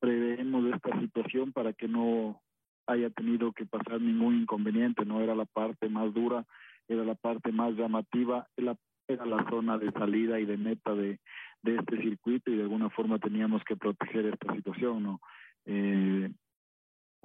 preveemos 0.00 0.74
esta 0.74 0.98
situación 0.98 1.52
para 1.52 1.72
que 1.72 1.86
no 1.86 2.40
haya 2.86 3.10
tenido 3.10 3.52
que 3.52 3.66
pasar 3.66 4.00
ningún 4.00 4.40
inconveniente, 4.40 5.04
no 5.04 5.20
era 5.20 5.34
la 5.34 5.44
parte 5.44 5.88
más 5.88 6.12
dura, 6.12 6.44
era 6.90 7.04
la 7.04 7.14
parte 7.14 7.52
más 7.52 7.74
llamativa, 7.74 8.46
la 8.56 8.76
era 9.06 9.26
la 9.26 9.44
zona 9.48 9.76
de 9.78 9.90
salida 9.92 10.38
y 10.38 10.44
de 10.44 10.56
meta 10.56 10.94
de, 10.94 11.18
de 11.62 11.76
este 11.76 12.00
circuito 12.00 12.50
y 12.50 12.56
de 12.56 12.62
alguna 12.62 12.90
forma 12.90 13.18
teníamos 13.18 13.62
que 13.64 13.76
proteger 13.76 14.26
esta 14.26 14.54
situación, 14.54 15.02
¿no? 15.02 15.20
Eh, 15.66 16.30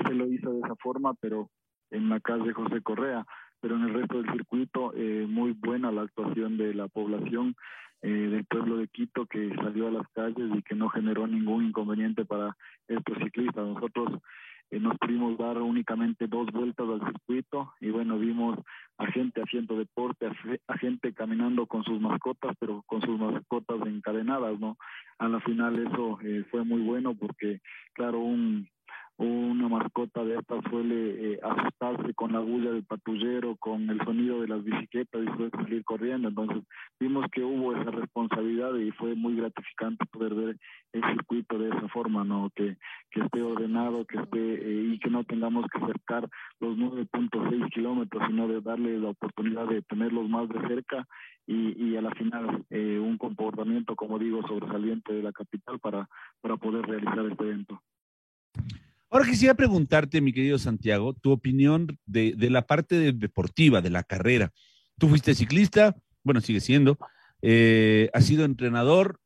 se 0.05 0.13
lo 0.13 0.27
hizo 0.27 0.51
de 0.51 0.60
esa 0.60 0.75
forma, 0.75 1.13
pero 1.15 1.50
en 1.91 2.10
la 2.10 2.19
calle 2.19 2.53
José 2.53 2.81
Correa, 2.81 3.25
pero 3.62 3.75
en 3.75 3.84
el 3.84 3.93
resto 3.93 4.22
del 4.22 4.31
circuito 4.34 4.93
eh, 4.95 5.25
muy 5.27 5.51
buena 5.51 5.91
la 5.91 6.03
actuación 6.03 6.57
de 6.57 6.74
la 6.74 6.88
población 6.88 7.55
eh, 8.01 8.10
del 8.10 8.45
pueblo 8.45 8.77
de 8.77 8.88
Quito 8.88 9.25
que 9.25 9.53
salió 9.55 9.88
a 9.88 9.91
las 9.91 10.07
calles 10.10 10.51
y 10.53 10.62
que 10.63 10.75
no 10.75 10.89
generó 10.89 11.27
ningún 11.27 11.65
inconveniente 11.65 12.25
para 12.25 12.55
estos 12.88 13.17
ciclistas. 13.19 13.65
Nosotros 13.65 14.22
eh, 14.72 14.79
nos 14.79 14.98
pudimos 14.98 15.38
dar 15.38 15.62
únicamente 15.62 16.27
dos 16.27 16.48
vueltas 16.51 16.88
al 16.89 17.01
circuito 17.05 17.74
y 17.79 17.89
bueno, 17.89 18.17
vimos 18.17 18.60
a 18.98 19.07
gente 19.07 19.41
haciendo 19.41 19.77
deporte, 19.77 20.27
a, 20.67 20.77
gente 20.77 21.13
caminando 21.13 21.65
con 21.65 21.84
sus 21.84 22.00
mascotas, 22.00 22.55
pero 22.60 22.84
con 22.86 23.01
sus 23.01 23.19
mascotas 23.19 23.86
encadenadas, 23.86 24.60
¿no? 24.60 24.77
A 25.19 25.27
la 25.27 25.39
final 25.41 25.79
eso 25.86 26.19
eh, 26.24 26.45
fue 26.50 26.63
muy 26.63 26.81
bueno 26.81 27.13
porque, 27.15 27.62
claro, 27.93 28.19
un, 28.19 28.67
una 29.17 29.69
mascota 29.69 30.24
de 30.25 30.36
estas 30.36 30.62
suele 30.69 31.34
eh, 31.34 31.39
asustarse 31.41 32.13
con 32.13 32.34
la 32.34 32.39
bulla 32.39 32.72
del 32.72 32.84
patrullero, 32.84 33.55
con 33.55 33.89
el 33.89 34.03
sonido 34.03 34.41
de 34.41 34.48
las 34.50 34.63
bicicletas 34.63 35.22
y 35.24 35.38
suele 35.38 35.51
salir 35.51 35.84
corriendo. 35.86 36.27
Entonces 36.27 36.63
vimos 37.00 37.25
que 37.31 37.43
hubo 37.43 37.74
esa 37.74 37.91
responsabilidad 37.91 38.75
y 38.75 38.91
fue 38.91 39.15
muy 39.15 39.36
gratificante 39.36 40.05
poder 40.07 40.34
ver 40.34 40.57
el 40.91 41.03
circuito 41.03 41.57
de 41.57 41.69
esa 41.69 41.88
forma, 41.89 42.25
¿no? 42.25 42.51
Que, 42.55 42.77
que 43.12 43.22
esté 43.22 43.41
ordenado, 43.41 44.05
que 44.05 44.17
esté 44.17 44.39
eh, 44.39 44.93
y 44.93 45.00
que 45.00 45.10
no 45.10 45.24
tengamos 45.24 45.65
que 45.72 45.81
acercar 45.81 46.27
los 46.60 46.77
9.6 46.77 47.69
kilómetros, 47.69 48.24
sino 48.27 48.48
de 48.48 48.60
darle 48.60 49.00
la 49.00 49.10
oportunidad 49.10 49.67
de 49.67 49.81
tenerlos 49.84 50.27
más 50.29 50.50
de 50.50 50.60
cerca 50.67 51.07
y, 51.48 51.91
y 51.91 51.95
a 51.95 52.01
la 52.01 52.12
final 52.12 52.65
eh, 52.69 53.00
un 53.00 53.17
comportamiento, 53.17 53.95
como 53.95 54.19
digo, 54.19 54.45
sobresaliente 54.48 55.13
de 55.13 55.24
la 55.24 55.31
capital 55.31 55.79
para, 55.79 56.10
para 56.41 56.57
poder 56.57 56.86
realizar 56.86 57.25
este 57.25 57.43
evento. 57.43 57.81
Ahora 59.09 59.25
quisiera 59.25 59.53
preguntarte, 59.53 60.19
mi 60.19 60.33
querido 60.33 60.57
Santiago, 60.57 61.13
tu 61.13 61.31
opinión 61.31 61.97
de, 62.05 62.33
de 62.35 62.50
la 62.50 62.65
parte 62.65 63.13
deportiva, 63.13 63.81
de 63.81 63.89
la 63.89 64.03
carrera. 64.03 64.51
Tú 64.97 65.07
fuiste 65.07 65.35
ciclista, 65.35 65.95
bueno, 66.24 66.41
sigue 66.41 66.59
siendo, 66.59 66.97
eh, 67.41 68.09
has 68.13 68.25
sido 68.25 68.45
entrenador, 68.45 69.19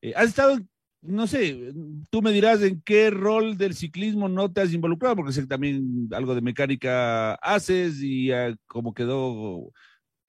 eh, 0.00 0.14
has 0.16 0.28
estado, 0.28 0.58
no 1.02 1.26
sé, 1.26 1.72
tú 2.10 2.22
me 2.22 2.32
dirás 2.32 2.62
en 2.62 2.80
qué 2.80 3.10
rol 3.10 3.58
del 3.58 3.74
ciclismo 3.74 4.28
no 4.28 4.50
te 4.50 4.62
has 4.62 4.72
involucrado, 4.72 5.16
porque 5.16 5.32
sé 5.32 5.42
que 5.42 5.46
también 5.46 6.08
algo 6.12 6.34
de 6.34 6.40
mecánica 6.40 7.34
haces 7.34 7.98
y 8.02 8.30
como 8.66 8.94
quedó 8.94 9.70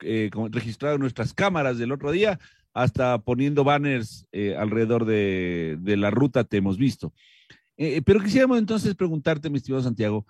eh, 0.01 0.29
registrado 0.51 0.95
en 0.95 1.01
nuestras 1.01 1.33
cámaras 1.33 1.77
del 1.77 1.91
otro 1.91 2.11
día, 2.11 2.39
hasta 2.73 3.17
poniendo 3.19 3.63
banners 3.63 4.27
eh, 4.31 4.55
alrededor 4.55 5.05
de, 5.05 5.77
de 5.79 5.97
la 5.97 6.11
ruta 6.11 6.43
te 6.43 6.57
hemos 6.57 6.77
visto. 6.77 7.13
Eh, 7.77 8.01
pero 8.03 8.19
quisiéramos 8.21 8.57
entonces 8.57 8.95
preguntarte, 8.95 9.49
mi 9.49 9.57
estimado 9.57 9.83
Santiago, 9.83 10.25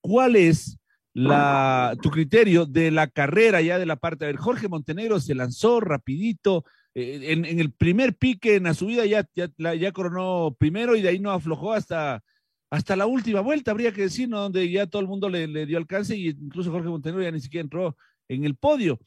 ¿cuál 0.00 0.36
es 0.36 0.78
la, 1.12 1.96
tu 2.02 2.10
criterio 2.10 2.66
de 2.66 2.90
la 2.90 3.08
carrera 3.08 3.60
ya 3.60 3.78
de 3.78 3.86
la 3.86 3.96
parte? 3.96 4.24
A 4.24 4.28
ver, 4.28 4.36
Jorge 4.36 4.68
Montenegro 4.68 5.18
se 5.18 5.34
lanzó 5.34 5.80
rapidito, 5.80 6.64
eh, 6.94 7.32
en, 7.32 7.44
el 7.44 7.72
primer 7.72 8.16
pique 8.16 8.56
en 8.56 8.64
la 8.64 8.74
subida 8.74 9.06
ya, 9.06 9.26
ya, 9.34 9.92
coronó 9.92 10.56
primero 10.58 10.96
y 10.96 11.02
de 11.02 11.08
ahí 11.08 11.18
no 11.20 11.30
aflojó 11.30 11.72
hasta, 11.72 12.22
hasta 12.68 12.96
la 12.96 13.06
última 13.06 13.40
vuelta, 13.40 13.70
habría 13.70 13.92
que 13.92 14.02
decir, 14.02 14.28
¿no? 14.28 14.40
donde 14.40 14.68
ya 14.70 14.86
todo 14.86 15.00
el 15.00 15.08
mundo 15.08 15.28
le, 15.28 15.46
le 15.46 15.66
dio 15.66 15.78
alcance 15.78 16.16
y 16.16 16.28
incluso 16.28 16.70
Jorge 16.70 16.88
Montenegro 16.88 17.22
ya 17.22 17.30
ni 17.30 17.40
siquiera 17.40 17.62
entró 17.62 17.96
en 18.28 18.44
el 18.44 18.56
podio. 18.56 18.98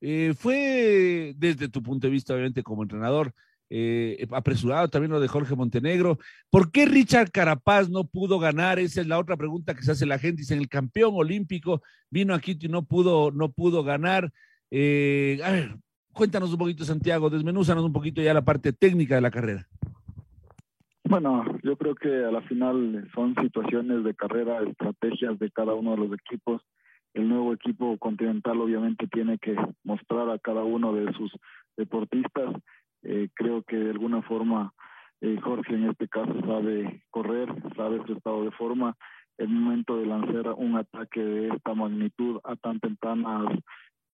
Eh, 0.00 0.32
fue 0.36 1.34
desde 1.36 1.68
tu 1.68 1.82
punto 1.82 2.06
de 2.06 2.12
vista, 2.12 2.32
obviamente, 2.32 2.62
como 2.62 2.82
entrenador, 2.82 3.34
eh, 3.70 4.26
apresurado 4.32 4.88
también 4.88 5.12
lo 5.12 5.20
de 5.20 5.28
Jorge 5.28 5.54
Montenegro. 5.54 6.18
¿Por 6.50 6.72
qué 6.72 6.86
Richard 6.86 7.30
Carapaz 7.30 7.88
no 7.88 8.04
pudo 8.04 8.40
ganar? 8.40 8.80
Esa 8.80 9.00
es 9.00 9.06
la 9.06 9.18
otra 9.18 9.36
pregunta 9.36 9.74
que 9.74 9.82
se 9.82 9.92
hace 9.92 10.06
la 10.06 10.18
gente. 10.18 10.42
Dice, 10.42 10.54
el 10.54 10.68
campeón 10.68 11.12
olímpico 11.14 11.80
vino 12.10 12.34
aquí 12.34 12.58
y 12.60 12.68
no 12.68 12.82
pudo, 12.82 13.30
no 13.30 13.52
pudo 13.52 13.84
ganar. 13.84 14.32
Eh, 14.72 15.40
a 15.44 15.52
ver, 15.52 15.76
cuéntanos 16.12 16.52
un 16.52 16.58
poquito, 16.58 16.84
Santiago, 16.84 17.30
desmenúzanos 17.30 17.84
un 17.84 17.92
poquito 17.92 18.20
ya 18.20 18.34
la 18.34 18.44
parte 18.44 18.72
técnica 18.72 19.14
de 19.14 19.20
la 19.20 19.30
carrera. 19.30 19.68
Bueno, 21.04 21.44
yo 21.62 21.76
creo 21.76 21.94
que 21.94 22.08
a 22.08 22.30
la 22.30 22.42
final 22.42 23.08
son 23.14 23.34
situaciones 23.40 24.04
de 24.04 24.14
carrera, 24.14 24.62
estrategias 24.62 25.38
de 25.38 25.50
cada 25.50 25.74
uno 25.74 25.92
de 25.92 25.96
los 25.96 26.12
equipos. 26.12 26.62
El 27.14 27.28
nuevo 27.28 27.52
equipo 27.52 27.98
continental 27.98 28.60
obviamente 28.60 29.08
tiene 29.08 29.38
que 29.38 29.56
mostrar 29.82 30.30
a 30.30 30.38
cada 30.38 30.62
uno 30.62 30.92
de 30.92 31.12
sus 31.14 31.32
deportistas 31.76 32.54
eh, 33.02 33.28
creo 33.34 33.62
que 33.62 33.76
de 33.76 33.90
alguna 33.90 34.22
forma 34.22 34.72
eh, 35.20 35.38
Jorge 35.42 35.74
en 35.74 35.90
este 35.90 36.08
caso 36.08 36.32
sabe 36.46 37.02
correr, 37.10 37.48
sabe 37.76 38.02
su 38.06 38.14
estado 38.14 38.44
de 38.44 38.50
forma. 38.52 38.96
El 39.38 39.48
momento 39.48 39.96
de 39.96 40.06
lanzar 40.06 40.52
un 40.56 40.76
ataque 40.76 41.20
de 41.20 41.48
esta 41.48 41.74
magnitud 41.74 42.40
a 42.44 42.56
tan 42.56 42.78
tempranas 42.80 43.58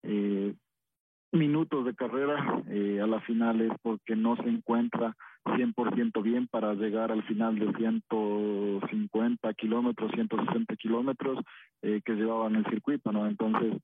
eh, 0.03 0.53
minutos 1.31 1.85
de 1.85 1.95
carrera, 1.95 2.61
eh, 2.69 2.99
a 3.01 3.07
la 3.07 3.21
final 3.21 3.61
es 3.61 3.71
porque 3.81 4.15
no 4.15 4.35
se 4.35 4.49
encuentra 4.49 5.15
100% 5.45 6.21
bien 6.21 6.47
para 6.47 6.73
llegar 6.73 7.11
al 7.11 7.23
final 7.23 7.57
de 7.57 7.71
150 7.73 9.53
kilómetros, 9.53 10.11
160 10.11 10.75
kilómetros 10.75 11.39
eh, 11.81 12.01
que 12.05 12.13
llevaban 12.13 12.55
el 12.55 12.65
circuito, 12.65 13.11
¿no? 13.11 13.27
Entonces, 13.27 13.81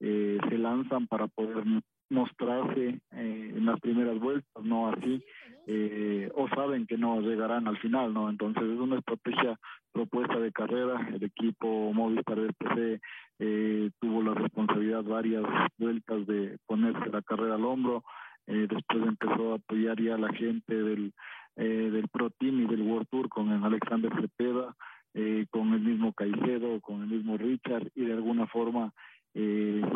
eh, 0.00 0.38
se 0.48 0.58
lanzan 0.58 1.06
para 1.06 1.26
poder 1.26 1.64
mostrarse 2.10 3.00
eh, 3.12 3.52
en 3.56 3.64
las 3.64 3.80
primeras 3.80 4.18
vueltas, 4.18 4.64
no 4.64 4.88
así, 4.88 5.22
eh, 5.66 6.30
o 6.34 6.48
saben 6.48 6.86
que 6.86 6.98
no 6.98 7.20
llegarán 7.20 7.68
al 7.68 7.78
final, 7.78 8.12
¿no? 8.12 8.28
Entonces 8.28 8.64
es 8.64 8.78
una 8.78 8.98
estrategia 8.98 9.58
propuesta 9.92 10.38
de 10.38 10.52
carrera, 10.52 11.08
el 11.14 11.22
equipo 11.22 11.92
Movistar 11.92 12.38
PC 12.58 13.00
eh, 13.38 13.90
tuvo 14.00 14.22
la 14.22 14.34
responsabilidad 14.34 15.02
varias 15.04 15.44
vueltas 15.78 16.26
de 16.26 16.58
ponerse 16.66 17.10
la 17.10 17.22
carrera 17.22 17.54
al 17.54 17.64
hombro, 17.64 18.04
eh, 18.46 18.66
después 18.68 19.06
empezó 19.06 19.52
a 19.52 19.56
apoyar 19.56 20.00
ya 20.00 20.16
a 20.16 20.18
la 20.18 20.32
gente 20.32 20.74
del, 20.74 21.12
eh, 21.54 21.90
del 21.92 22.08
Pro 22.08 22.30
Team 22.30 22.62
y 22.62 22.66
del 22.66 22.82
World 22.82 23.06
Tour 23.08 23.28
con 23.28 23.50
el 23.52 23.62
Alexander 23.62 24.10
Cepeda, 24.20 24.74
eh, 25.14 25.46
con 25.50 25.72
el 25.72 25.80
mismo 25.80 26.12
Caicedo, 26.12 26.80
con 26.80 27.02
el 27.02 27.08
mismo 27.08 27.36
Richard 27.36 27.90
y 27.94 28.04
de 28.04 28.14
alguna 28.14 28.46
forma 28.46 28.92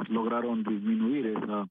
lograron 0.08 0.62
disminuir 0.62 1.26
esa 1.26 1.66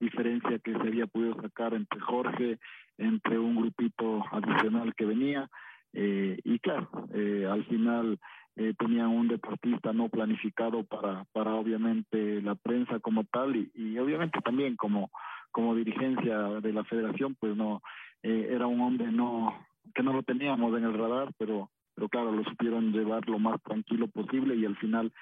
diferencia 0.00 0.58
que 0.58 0.72
se 0.72 0.80
había 0.80 1.06
podido 1.06 1.34
sacar 1.40 1.74
entre 1.74 2.00
Jorge, 2.00 2.58
entre 2.98 3.38
un 3.38 3.56
grupito 3.56 4.24
adicional 4.30 4.94
que 4.94 5.04
venía. 5.04 5.48
Eh, 5.92 6.38
y 6.44 6.58
claro, 6.58 6.88
eh, 7.14 7.46
al 7.50 7.64
final 7.64 8.18
eh, 8.56 8.74
tenían 8.78 9.08
un 9.08 9.28
deportista 9.28 9.92
no 9.92 10.08
planificado 10.08 10.84
para, 10.84 11.24
para 11.32 11.54
obviamente 11.54 12.42
la 12.42 12.54
prensa 12.56 12.98
como 13.00 13.24
tal 13.24 13.56
y, 13.56 13.70
y 13.74 13.98
obviamente 13.98 14.40
también 14.40 14.76
como, 14.76 15.10
como 15.50 15.74
dirigencia 15.74 16.36
de 16.60 16.72
la 16.72 16.84
federación, 16.84 17.36
pues 17.40 17.56
no, 17.56 17.82
eh, 18.22 18.48
era 18.50 18.66
un 18.66 18.80
hombre 18.80 19.10
no 19.10 19.66
que 19.94 20.02
no 20.02 20.12
lo 20.12 20.22
teníamos 20.22 20.76
en 20.76 20.84
el 20.84 20.94
radar, 20.94 21.32
pero 21.38 21.70
pero 21.94 22.08
claro, 22.10 22.30
lo 22.30 22.44
supieron 22.44 22.92
llevar 22.92 23.28
lo 23.28 23.40
más 23.40 23.60
tranquilo 23.62 24.06
posible 24.06 24.54
y 24.54 24.64
al 24.64 24.76
final, 24.76 25.12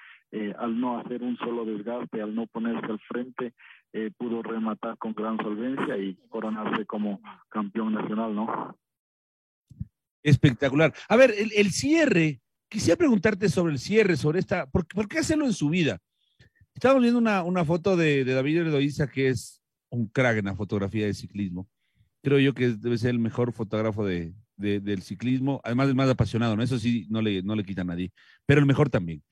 al 0.59 0.79
no 0.79 0.99
hacer 0.99 1.23
un 1.23 1.35
solo 1.37 1.65
desgaste, 1.65 2.21
al 2.21 2.35
no 2.35 2.45
ponerse 2.45 2.85
al 2.85 2.99
frente, 2.99 3.53
eh, 3.97 4.11
pudo 4.15 4.43
rematar 4.43 4.97
con 4.97 5.13
gran 5.13 5.37
solvencia 5.37 5.97
y 5.97 6.15
coronarse 6.29 6.85
como 6.85 7.19
campeón 7.49 7.93
nacional, 7.93 8.35
¿no? 8.35 8.77
Espectacular. 10.23 10.93
A 11.09 11.15
ver, 11.15 11.33
el, 11.37 11.51
el 11.55 11.71
cierre, 11.71 12.41
quisiera 12.69 12.97
preguntarte 12.97 13.49
sobre 13.49 13.73
el 13.73 13.79
cierre, 13.79 14.15
sobre 14.15 14.39
esta, 14.39 14.69
¿por, 14.69 14.85
¿por 14.87 15.07
qué 15.07 15.19
hacerlo 15.19 15.45
en 15.45 15.53
su 15.53 15.69
vida? 15.69 15.99
Estamos 16.73 17.01
viendo 17.01 17.17
una, 17.17 17.43
una 17.43 17.65
foto 17.65 17.97
de, 17.97 18.23
de 18.23 18.33
David 18.33 18.57
Erdoiza, 18.57 19.07
que 19.07 19.29
es 19.29 19.63
un 19.89 20.07
crack 20.07 20.37
en 20.37 20.45
la 20.45 20.55
fotografía 20.55 21.07
de 21.07 21.13
ciclismo. 21.13 21.67
Creo 22.21 22.39
yo 22.39 22.53
que 22.53 22.69
debe 22.69 22.97
ser 22.97 23.11
el 23.11 23.19
mejor 23.19 23.51
fotógrafo 23.51 24.05
de, 24.05 24.33
de, 24.57 24.79
del 24.79 25.01
ciclismo, 25.01 25.61
además 25.63 25.87
es 25.87 25.95
más 25.95 26.09
apasionado, 26.09 26.55
¿no? 26.55 26.61
Eso 26.61 26.77
sí, 26.77 27.07
no 27.09 27.21
le, 27.21 27.41
no 27.41 27.55
le 27.55 27.63
quita 27.63 27.81
a 27.81 27.85
nadie, 27.85 28.11
pero 28.45 28.59
el 28.59 28.67
mejor 28.67 28.89
también. 28.89 29.23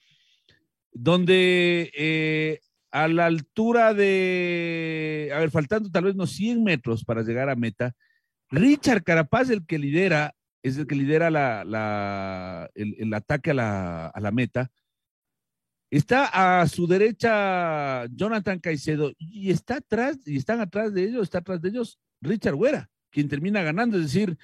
Donde 0.91 1.91
eh, 1.93 2.61
a 2.95 3.09
la 3.09 3.25
altura 3.25 3.93
de, 3.93 5.29
a 5.35 5.39
ver, 5.39 5.51
faltando 5.51 5.91
tal 5.91 6.05
vez 6.05 6.15
unos 6.15 6.31
100 6.31 6.63
metros 6.63 7.03
para 7.03 7.23
llegar 7.23 7.49
a 7.49 7.55
meta, 7.57 7.93
Richard 8.49 9.03
Carapaz, 9.03 9.49
el 9.49 9.65
que 9.65 9.77
lidera, 9.77 10.33
es 10.63 10.77
el 10.77 10.87
que 10.87 10.95
lidera 10.95 11.29
la, 11.29 12.69
el, 12.73 13.13
ataque 13.13 13.51
a 13.51 13.53
la, 13.53 14.07
a 14.07 14.19
la 14.21 14.31
meta. 14.31 14.71
Está 15.91 16.61
a 16.61 16.65
su 16.69 16.87
derecha 16.87 18.05
Jonathan 18.11 18.59
Caicedo 18.59 19.11
y 19.17 19.51
está 19.51 19.75
atrás, 19.75 20.17
y 20.25 20.37
están 20.37 20.61
atrás 20.61 20.93
de 20.93 21.03
ellos, 21.03 21.23
está 21.23 21.39
atrás 21.39 21.61
de 21.61 21.69
ellos 21.69 21.99
Richard 22.21 22.55
Güera, 22.55 22.89
quien 23.11 23.27
termina 23.27 23.61
ganando, 23.61 23.97
es 23.97 24.03
decir, 24.03 24.37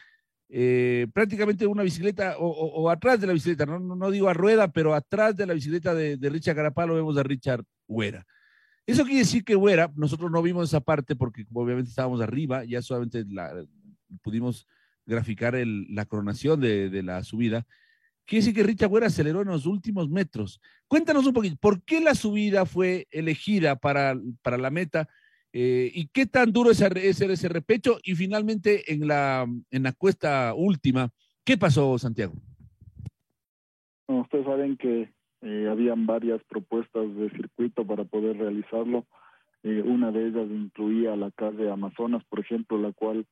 eh, 0.50 1.08
prácticamente 1.14 1.66
una 1.68 1.84
bicicleta 1.84 2.36
o, 2.38 2.90
atrás 2.90 3.22
de 3.22 3.28
la 3.28 3.34
bicicleta, 3.34 3.66
no, 3.66 3.80
no, 3.80 4.12
digo 4.12 4.28
a 4.28 4.34
rueda, 4.34 4.74
pero 4.74 4.94
atrás 4.94 5.38
de 5.38 5.46
la 5.46 5.54
bicicleta 5.54 5.96
de, 5.96 6.18
de 6.18 6.30
Richard 6.30 6.58
Carapaz 6.58 6.86
lo 6.86 6.96
vemos 6.96 7.18
a 7.18 7.24
Richard 7.24 7.64
Güera. 7.88 8.28
Eso 8.86 9.04
quiere 9.04 9.20
decir 9.20 9.44
que 9.44 9.56
Güera, 9.56 9.92
nosotros 9.96 10.32
no 10.32 10.42
vimos 10.42 10.70
esa 10.70 10.82
parte 10.82 11.16
porque 11.16 11.46
obviamente 11.54 11.90
estábamos 11.90 12.22
arriba, 12.22 12.66
ya 12.66 12.82
solamente 12.82 13.24
la, 13.30 13.66
pudimos 14.22 14.68
graficar 15.06 15.56
la 15.66 16.06
coronación 16.06 16.60
de, 16.60 17.04
la 17.04 17.24
subida. 17.24 17.66
quiere 18.26 18.42
decir 18.42 18.56
que 18.56 18.64
Richard 18.64 18.90
Güera 18.90 19.08
aceleró 19.08 19.42
en 19.42 19.50
los 19.50 19.66
últimos 19.66 20.10
metros. 20.10 20.62
Cuéntanos 20.88 21.26
un 21.26 21.34
poquito, 21.34 21.58
¿por 21.58 21.84
qué 21.84 22.02
la 22.02 22.16
subida 22.16 22.66
fue 22.66 23.08
elegida 23.12 23.76
para, 23.76 24.16
para 24.42 24.58
la 24.58 24.70
meta? 24.72 25.08
Eh, 25.54 25.92
¿Y 25.94 26.08
qué 26.08 26.26
tan 26.26 26.52
duro 26.52 26.72
es 26.72 26.82
ese 26.82 27.50
repecho? 27.50 28.00
Y 28.04 28.16
finalmente 28.16 28.92
en 28.94 29.08
la, 29.08 29.46
en 29.70 29.84
la 29.84 29.92
cuesta 29.92 30.54
última, 30.56 31.12
¿qué 31.44 31.58
pasó, 31.58 31.98
Santiago? 31.98 32.34
ustedes 34.08 34.46
saben 34.46 34.78
que 34.78 35.10
eh, 35.42 35.68
habían 35.70 36.06
varias 36.06 36.42
propuestas 36.44 37.16
de 37.16 37.30
circuito 37.32 37.86
para 37.86 38.04
poder 38.04 38.38
realizarlo. 38.38 39.06
Eh, 39.64 39.82
una 39.86 40.12
de 40.12 40.28
ellas 40.28 40.48
incluía 40.50 41.16
la 41.16 41.32
calle 41.32 41.70
Amazonas, 41.70 42.24
por 42.26 42.40
ejemplo, 42.40 42.78
la 42.78 42.92
cual 42.92 43.26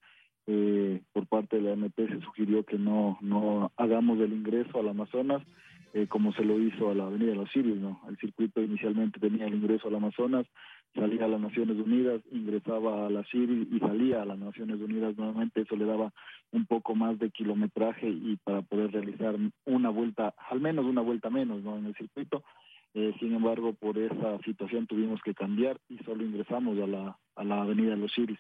eh, 0.48 1.02
por 1.14 1.28
parte 1.28 1.58
de 1.58 1.64
la 1.64 1.74
MP 1.74 2.08
se 2.08 2.22
sugirió 2.22 2.64
que 2.64 2.78
no, 2.78 3.18
no 3.22 3.72
hagamos 3.78 4.20
el 4.20 4.34
ingreso 4.34 4.80
al 4.80 4.90
Amazonas 4.90 5.44
eh, 5.92 6.06
como 6.08 6.32
se 6.34 6.44
lo 6.44 6.60
hizo 6.60 6.92
a 6.92 6.94
la 6.94 7.08
Avenida 7.08 7.32
de 7.32 7.36
los 7.36 7.50
Sirios. 7.52 7.78
¿no? 7.80 8.00
El 8.08 8.18
circuito 8.18 8.62
inicialmente 8.62 9.20
tenía 9.20 9.48
el 9.48 9.56
ingreso 9.56 9.88
al 9.88 9.96
Amazonas, 9.96 10.46
salía 10.94 11.26
a 11.26 11.28
las 11.28 11.42
Naciones 11.42 11.78
Unidas, 11.78 12.22
ingresaba 12.32 13.08
a 13.08 13.10
la 13.10 13.24
Sirio 13.26 13.66
y 13.72 13.80
salía 13.80 14.22
a 14.22 14.26
las 14.26 14.38
Naciones 14.38 14.80
Unidas 14.80 15.18
nuevamente. 15.18 15.62
Eso 15.62 15.76
le 15.76 15.86
daba 15.86 16.14
un 16.52 16.66
poco 16.66 16.96
más 16.96 17.20
de 17.20 17.30
kilometraje 17.30 18.08
y 18.10 18.38
para 18.44 18.62
poder 18.62 18.92
realizar 18.92 19.36
una 19.66 19.90
vuelta, 19.90 20.34
al 20.50 20.60
menos 20.60 20.86
una 20.86 21.02
vuelta 21.02 21.30
menos 21.30 21.64
¿no? 21.64 21.78
en 21.78 21.86
el 21.86 21.96
circuito. 21.96 22.44
Eh, 22.96 23.14
sin 23.20 23.36
embargo, 23.36 23.74
por 23.74 23.98
esa 24.00 24.40
situación 24.40 24.88
tuvimos 24.88 25.22
que 25.22 25.36
cambiar 25.36 25.80
y 25.90 25.98
solo 26.00 26.24
ingresamos 26.24 26.80
a 26.80 26.88
la, 26.88 27.18
a 27.36 27.44
la 27.44 27.62
Avenida 27.62 27.92
de 27.92 27.98
los 27.98 28.12
Siris. 28.12 28.40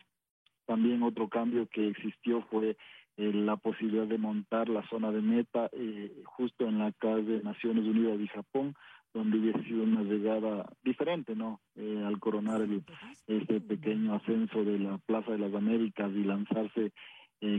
También 0.65 1.03
otro 1.03 1.29
cambio 1.29 1.67
que 1.67 1.87
existió 1.87 2.41
fue 2.43 2.77
eh, 3.17 3.33
la 3.33 3.57
posibilidad 3.57 4.07
de 4.07 4.17
montar 4.17 4.69
la 4.69 4.87
zona 4.87 5.11
de 5.11 5.21
meta 5.21 5.69
eh, 5.73 6.23
justo 6.23 6.67
en 6.67 6.79
la 6.79 6.93
calle 6.93 7.41
Naciones 7.43 7.85
Unidas 7.85 8.17
y 8.19 8.27
Japón, 8.27 8.75
donde 9.13 9.39
hubiese 9.39 9.61
sido 9.63 9.83
una 9.83 10.03
llegada 10.03 10.71
diferente, 10.83 11.35
¿no? 11.35 11.59
Eh, 11.75 12.01
al 12.05 12.17
coronar 12.19 12.61
el, 12.61 12.81
este 13.27 13.59
pequeño 13.59 14.13
ascenso 14.13 14.63
de 14.63 14.79
la 14.79 14.99
Plaza 14.99 15.31
de 15.31 15.39
las 15.39 15.53
Américas 15.53 16.11
y 16.13 16.23
lanzarse 16.23 16.93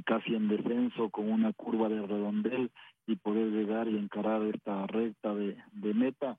casi 0.04 0.34
en 0.34 0.48
descenso 0.48 1.08
con 1.08 1.30
una 1.30 1.52
curva 1.52 1.88
de 1.88 2.06
redondel 2.06 2.70
y 3.06 3.16
poder 3.16 3.50
llegar 3.50 3.88
y 3.88 3.96
encarar 3.96 4.42
esta 4.42 4.86
recta 4.86 5.34
de, 5.34 5.56
meta, 5.94 6.36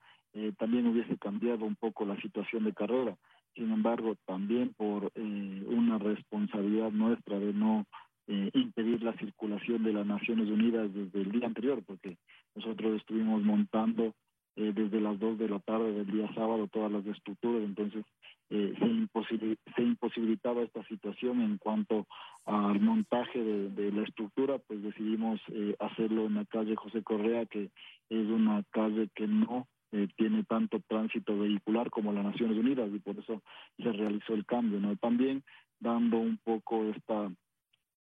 también 0.58 0.88
hubiese 0.88 1.18
cambiado 1.18 1.66
un 1.66 1.76
poco 1.76 2.06
la 2.06 2.20
situación 2.22 2.66
de 2.66 2.74
carrera. 2.74 3.16
Sin 3.56 3.72
embargo, 3.72 4.16
también 4.26 4.74
por 4.78 5.12
una 5.16 5.98
responsabilidad 5.98 6.92
nuestra 6.92 7.40
de 7.40 7.54
no 7.54 7.86
eh, 8.28 8.50
impedir 8.54 9.04
la 9.04 9.12
circulación 9.18 9.84
de 9.84 9.92
las 9.92 10.06
Naciones 10.06 10.48
Unidas 10.48 10.94
desde 10.94 11.22
el 11.22 11.32
día 11.32 11.48
anterior, 11.48 11.84
porque 11.86 12.18
nosotros 12.56 12.96
estuvimos 12.96 13.42
montando 13.44 14.14
eh, 14.56 14.72
desde 14.74 15.02
las 15.02 15.20
2 15.20 15.38
de 15.38 15.50
la 15.50 15.60
tarde 15.60 15.92
del 15.92 16.06
día 16.06 16.34
sábado 16.34 16.68
todas 16.68 16.92
las 16.92 17.06
estructuras, 17.08 17.64
entonces 17.64 18.06
eh, 18.50 18.74
se, 18.80 19.58
se 19.76 19.82
imposibilitaba 19.82 20.62
esta 20.62 20.82
situación 20.86 21.42
en 21.42 21.58
cuanto 21.58 22.06
al 22.52 22.82
montaje 22.82 23.42
de, 23.42 23.70
de 23.70 23.92
la 23.94 24.04
estructura, 24.04 24.58
pues 24.58 24.84
decidimos 24.84 25.40
eh, 25.54 25.76
hacerlo 25.80 26.26
en 26.26 26.36
la 26.36 26.46
calle 26.46 26.76
José 26.76 27.02
Correa, 27.02 27.46
que 27.46 27.70
es 28.10 28.28
una 28.28 28.62
calle 28.72 29.08
que 29.16 29.26
no 29.26 29.68
eh, 29.94 30.10
tiene 30.18 30.44
tanto 30.44 30.82
tránsito 30.88 31.38
vehicular 31.38 31.90
como 31.90 32.12
las 32.12 32.26
Naciones 32.26 32.58
Unidas 32.58 32.90
y 32.94 33.00
por 33.00 33.18
eso 33.18 33.42
se 33.78 33.92
realizó 33.94 34.34
el 34.34 34.46
cambio, 34.46 34.82
¿no? 34.82 34.98
También 34.98 35.44
dando 35.80 36.18
un 36.18 36.38
poco 36.44 36.84
esta 36.86 37.32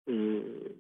eh, 0.08 0.76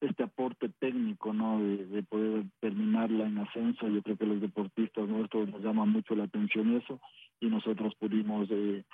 este 0.00 0.22
aporte 0.22 0.68
técnico, 0.78 1.32
¿no? 1.32 1.60
De, 1.60 2.02
poder 2.04 2.44
terminarla 2.60 3.26
en 3.26 3.38
ascenso. 3.38 3.88
Yo 3.88 4.02
creo 4.02 4.16
que 4.16 4.26
los 4.26 4.40
deportistas 4.40 5.08
nuestros 5.08 5.48
nos 5.48 5.62
llaman 5.62 5.90
mucho 5.90 6.14
la 6.14 6.24
atención 6.24 6.76
eso 6.76 7.00
y 7.40 7.46
nosotros 7.46 7.94
pudimos 7.96 8.48
eh, 8.50 8.84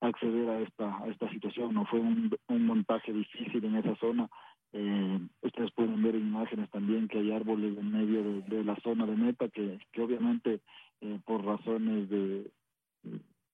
acceder 0.00 0.48
a 0.48 0.60
esta 0.60 0.98
a 0.98 1.08
esta 1.08 1.28
situación. 1.30 1.74
No 1.74 1.84
fue 1.86 2.00
un, 2.00 2.30
un 2.48 2.66
montaje 2.66 3.12
difícil 3.12 3.64
en 3.64 3.76
esa 3.76 3.94
zona. 3.96 4.28
Eh, 4.72 5.18
ustedes 5.42 5.72
pueden 5.72 6.02
ver 6.02 6.14
en 6.14 6.28
imágenes 6.28 6.70
también 6.70 7.08
que 7.08 7.18
hay 7.18 7.32
árboles 7.32 7.76
en 7.76 7.90
medio 7.90 8.22
de, 8.42 8.64
la 8.64 8.76
zona 8.76 9.04
de 9.04 9.16
meta 9.16 9.48
que, 9.48 9.80
que 9.92 10.02
obviamente 10.02 10.60
eh, 11.00 11.18
por 11.24 11.44
razones 11.44 12.08
de 12.08 12.50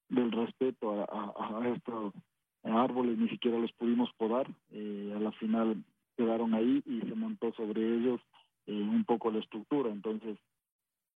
del 0.08 0.30
respeto 0.30 1.00
a, 1.00 1.04
a, 1.04 1.62
a 1.62 1.68
estos 1.70 2.12
árboles 2.62 3.18
ni 3.18 3.28
siquiera 3.28 3.58
los 3.58 3.72
pudimos 3.72 4.10
podar, 4.16 4.46
eh, 4.70 5.12
a 5.14 5.20
la 5.20 5.32
final 5.32 5.82
quedaron 6.16 6.54
ahí 6.54 6.82
y 6.84 7.00
se 7.00 7.14
montó 7.14 7.52
sobre 7.52 7.82
ellos 7.82 8.20
eh, 8.66 8.72
un 8.72 9.04
poco 9.04 9.30
la 9.30 9.38
estructura, 9.40 9.90
entonces 9.90 10.38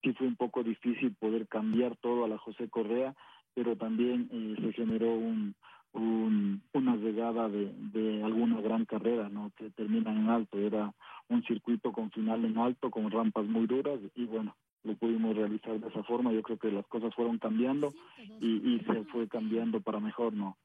sí 0.02 0.12
fue 0.12 0.26
un 0.26 0.36
poco 0.36 0.62
difícil 0.62 1.14
poder 1.14 1.48
cambiar 1.48 1.96
todo 1.96 2.24
a 2.24 2.28
la 2.28 2.38
José 2.38 2.68
Correa, 2.68 3.14
pero 3.54 3.76
también 3.76 4.28
eh, 4.32 4.56
se 4.60 4.72
generó 4.72 5.14
un, 5.14 5.54
un, 5.92 6.62
una 6.72 6.96
llegada 6.96 7.48
de, 7.48 7.72
de 7.92 8.22
alguna 8.22 8.60
gran 8.60 8.84
carrera, 8.84 9.28
¿no? 9.28 9.50
Que 9.56 9.70
termina 9.70 10.12
en 10.12 10.28
alto, 10.28 10.58
era 10.58 10.92
un 11.28 11.42
circuito 11.44 11.92
con 11.92 12.10
final 12.10 12.44
en 12.44 12.58
alto, 12.58 12.90
con 12.90 13.10
rampas 13.10 13.46
muy 13.46 13.66
duras 13.66 14.00
y 14.14 14.24
bueno, 14.24 14.56
lo 14.84 14.94
pudimos 14.94 15.36
realizar 15.36 15.78
de 15.78 15.88
esa 15.88 16.02
forma, 16.04 16.32
yo 16.32 16.42
creo 16.42 16.58
que 16.58 16.70
las 16.70 16.86
cosas 16.86 17.14
fueron 17.14 17.38
cambiando 17.38 17.92
y, 18.40 18.74
y 18.74 18.80
se 18.80 19.04
fue 19.04 19.28
cambiando 19.28 19.80
para 19.80 20.00
mejor, 20.00 20.32
¿no? 20.32 20.56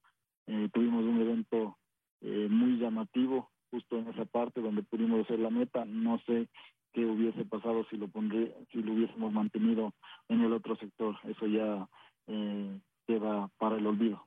Eh, 0.47 0.69
tuvimos 0.73 1.03
un 1.03 1.21
evento 1.21 1.77
eh, 2.21 2.47
muy 2.49 2.77
llamativo 2.77 3.49
justo 3.71 3.97
en 3.97 4.07
esa 4.09 4.25
parte 4.25 4.61
donde 4.61 4.83
pudimos 4.83 5.21
hacer 5.21 5.39
la 5.39 5.49
meta. 5.49 5.85
No 5.85 6.19
sé 6.25 6.47
qué 6.93 7.05
hubiese 7.05 7.45
pasado 7.45 7.85
si 7.89 7.97
lo 7.97 8.07
pondré, 8.07 8.53
si 8.71 8.81
lo 8.81 8.93
hubiésemos 8.93 9.33
mantenido 9.33 9.93
en 10.27 10.41
el 10.41 10.53
otro 10.53 10.75
sector. 10.75 11.15
Eso 11.23 11.47
ya 11.47 11.87
eh, 12.27 12.79
queda 13.05 13.49
para 13.57 13.77
el 13.77 13.87
olvido. 13.87 14.25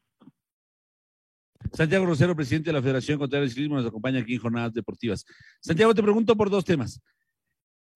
Santiago 1.72 2.06
Rosero, 2.06 2.36
presidente 2.36 2.70
de 2.70 2.74
la 2.74 2.82
Federación 2.82 3.18
Contra 3.18 3.38
el 3.38 3.48
Ciclismo, 3.48 3.76
nos 3.76 3.86
acompaña 3.86 4.20
aquí 4.20 4.34
en 4.34 4.40
Jornadas 4.40 4.72
Deportivas. 4.72 5.24
Santiago, 5.60 5.94
te 5.94 6.02
pregunto 6.02 6.36
por 6.36 6.50
dos 6.50 6.64
temas. 6.64 7.00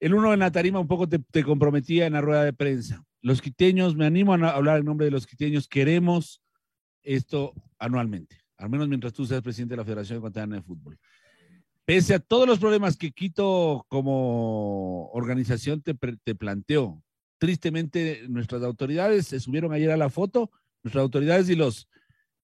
El 0.00 0.14
uno 0.14 0.32
en 0.32 0.40
la 0.40 0.50
tarima 0.50 0.80
un 0.80 0.88
poco 0.88 1.08
te, 1.08 1.44
comprometía 1.44 2.06
en 2.06 2.14
la 2.14 2.20
rueda 2.20 2.44
de 2.44 2.52
prensa. 2.52 3.04
Los 3.20 3.42
quiteños, 3.42 3.94
me 3.96 4.06
animo 4.06 4.34
a 4.34 4.50
hablar 4.50 4.78
en 4.78 4.86
nombre 4.86 5.04
de 5.04 5.10
los 5.10 5.26
quiteños, 5.26 5.68
queremos 5.68 6.42
esto 7.02 7.52
anualmente, 7.78 8.36
al 8.56 8.70
menos 8.70 8.88
mientras 8.88 9.12
tú 9.12 9.26
seas 9.26 9.42
presidente 9.42 9.74
de 9.74 9.78
la 9.78 9.84
Federación 9.84 10.18
Ecuatoriana 10.18 10.56
de 10.56 10.62
Fútbol. 10.62 10.98
Pese 11.84 12.14
a 12.14 12.18
todos 12.18 12.46
los 12.46 12.58
problemas 12.58 12.96
que 12.96 13.12
Quito 13.12 13.84
como 13.88 15.10
organización 15.12 15.82
te 15.82 16.34
planteó, 16.34 17.02
tristemente 17.40 18.26
nuestras 18.28 18.62
autoridades 18.62 19.26
se 19.26 19.40
subieron 19.40 19.72
ayer 19.72 19.90
a 19.90 19.96
la 19.96 20.10
foto, 20.10 20.50
nuestras 20.82 21.00
autoridades 21.00 21.48
y 21.48 21.56
los, 21.56 21.88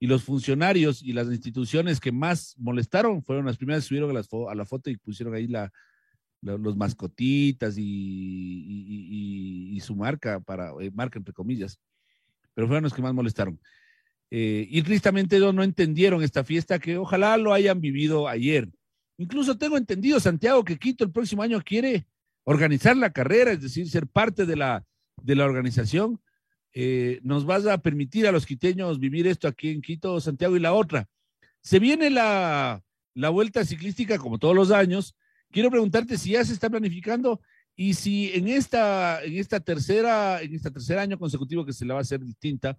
y 0.00 0.06
los 0.06 0.24
funcionarios 0.24 1.02
y 1.02 1.12
las 1.12 1.28
instituciones 1.28 2.00
que 2.00 2.12
más 2.12 2.54
molestaron 2.56 3.22
fueron 3.22 3.44
las 3.44 3.58
primeras 3.58 3.84
que 3.84 3.88
subieron 3.88 4.10
a, 4.10 4.54
la 4.54 4.64
foto 4.64 4.88
y 4.88 4.96
pusieron 4.96 5.34
ahí 5.34 5.48
la, 5.48 5.70
los 6.40 6.78
mascotitas 6.78 7.74
y, 7.76 9.78
su 9.82 9.94
marca, 9.94 10.40
para 10.40 10.70
eh, 10.80 10.90
marca 10.92 11.18
entre 11.18 11.34
comillas, 11.34 11.78
pero 12.54 12.66
fueron 12.66 12.84
los 12.84 12.94
que 12.94 13.02
más 13.02 13.12
molestaron. 13.12 13.60
Eh, 14.30 14.66
y 14.70 14.82
tristemente 14.82 15.38
no, 15.38 15.52
no 15.52 15.62
entendieron 15.62 16.22
esta 16.22 16.42
fiesta 16.42 16.78
que 16.78 16.96
ojalá 16.96 17.36
lo 17.36 17.52
hayan 17.52 17.82
vivido 17.82 18.28
ayer. 18.28 18.70
Incluso 19.18 19.58
tengo 19.58 19.76
entendido, 19.76 20.20
Santiago, 20.20 20.64
que 20.64 20.78
Quito 20.78 21.04
el 21.04 21.12
próximo 21.12 21.42
año 21.42 21.60
quiere 21.62 22.06
organizar 22.46 22.96
la 22.96 23.10
carrera, 23.10 23.52
es 23.52 23.60
decir, 23.60 23.90
ser 23.90 24.06
parte 24.06 24.46
de 24.46 24.56
la, 24.56 24.84
de 25.22 25.34
la 25.34 25.44
organización. 25.44 26.20
Eh, 26.72 27.20
nos 27.22 27.44
vas 27.44 27.66
a 27.66 27.78
permitir 27.78 28.26
a 28.26 28.32
los 28.32 28.46
quiteños 28.46 29.00
vivir 29.00 29.26
esto 29.26 29.48
aquí 29.48 29.70
en 29.70 29.82
Quito, 29.82 30.20
Santiago, 30.20 30.56
y 30.56 30.60
la 30.60 30.72
otra. 30.72 31.08
Se 31.60 31.78
viene 31.78 32.08
la, 32.08 32.82
la 33.14 33.28
vuelta 33.30 33.64
ciclística 33.64 34.18
como 34.18 34.38
todos 34.38 34.54
los 34.54 34.70
años. 34.70 35.16
Quiero 35.50 35.70
preguntarte 35.70 36.16
si 36.16 36.30
ya 36.30 36.44
se 36.44 36.52
está 36.52 36.70
planificando 36.70 37.40
y 37.74 37.94
si 37.94 38.30
en 38.32 38.48
esta, 38.48 39.22
en 39.24 39.36
esta 39.38 39.60
tercera, 39.60 40.40
en 40.40 40.54
este 40.54 40.70
tercer 40.70 40.98
año 40.98 41.18
consecutivo 41.18 41.66
que 41.66 41.72
se 41.72 41.84
la 41.84 41.94
va 41.94 42.00
a 42.00 42.02
hacer 42.02 42.20
distinta, 42.20 42.78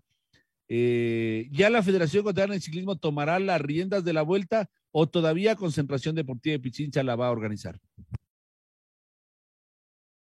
eh, 0.70 1.48
¿Ya 1.52 1.70
la 1.70 1.82
Federación 1.82 2.22
Ecuatoriana 2.22 2.56
de 2.56 2.60
Ciclismo 2.60 2.98
tomará 2.98 3.40
las 3.40 3.62
riendas 3.62 4.04
de 4.04 4.14
la 4.14 4.22
vuelta 4.22 4.70
o 4.92 5.08
todavía 5.08 5.56
Concentración 5.56 6.16
Deportiva 6.16 6.54
de 6.54 6.60
Pichincha 6.60 7.04
la 7.04 7.16
va 7.16 7.28
a 7.28 7.32
organizar? 7.32 7.80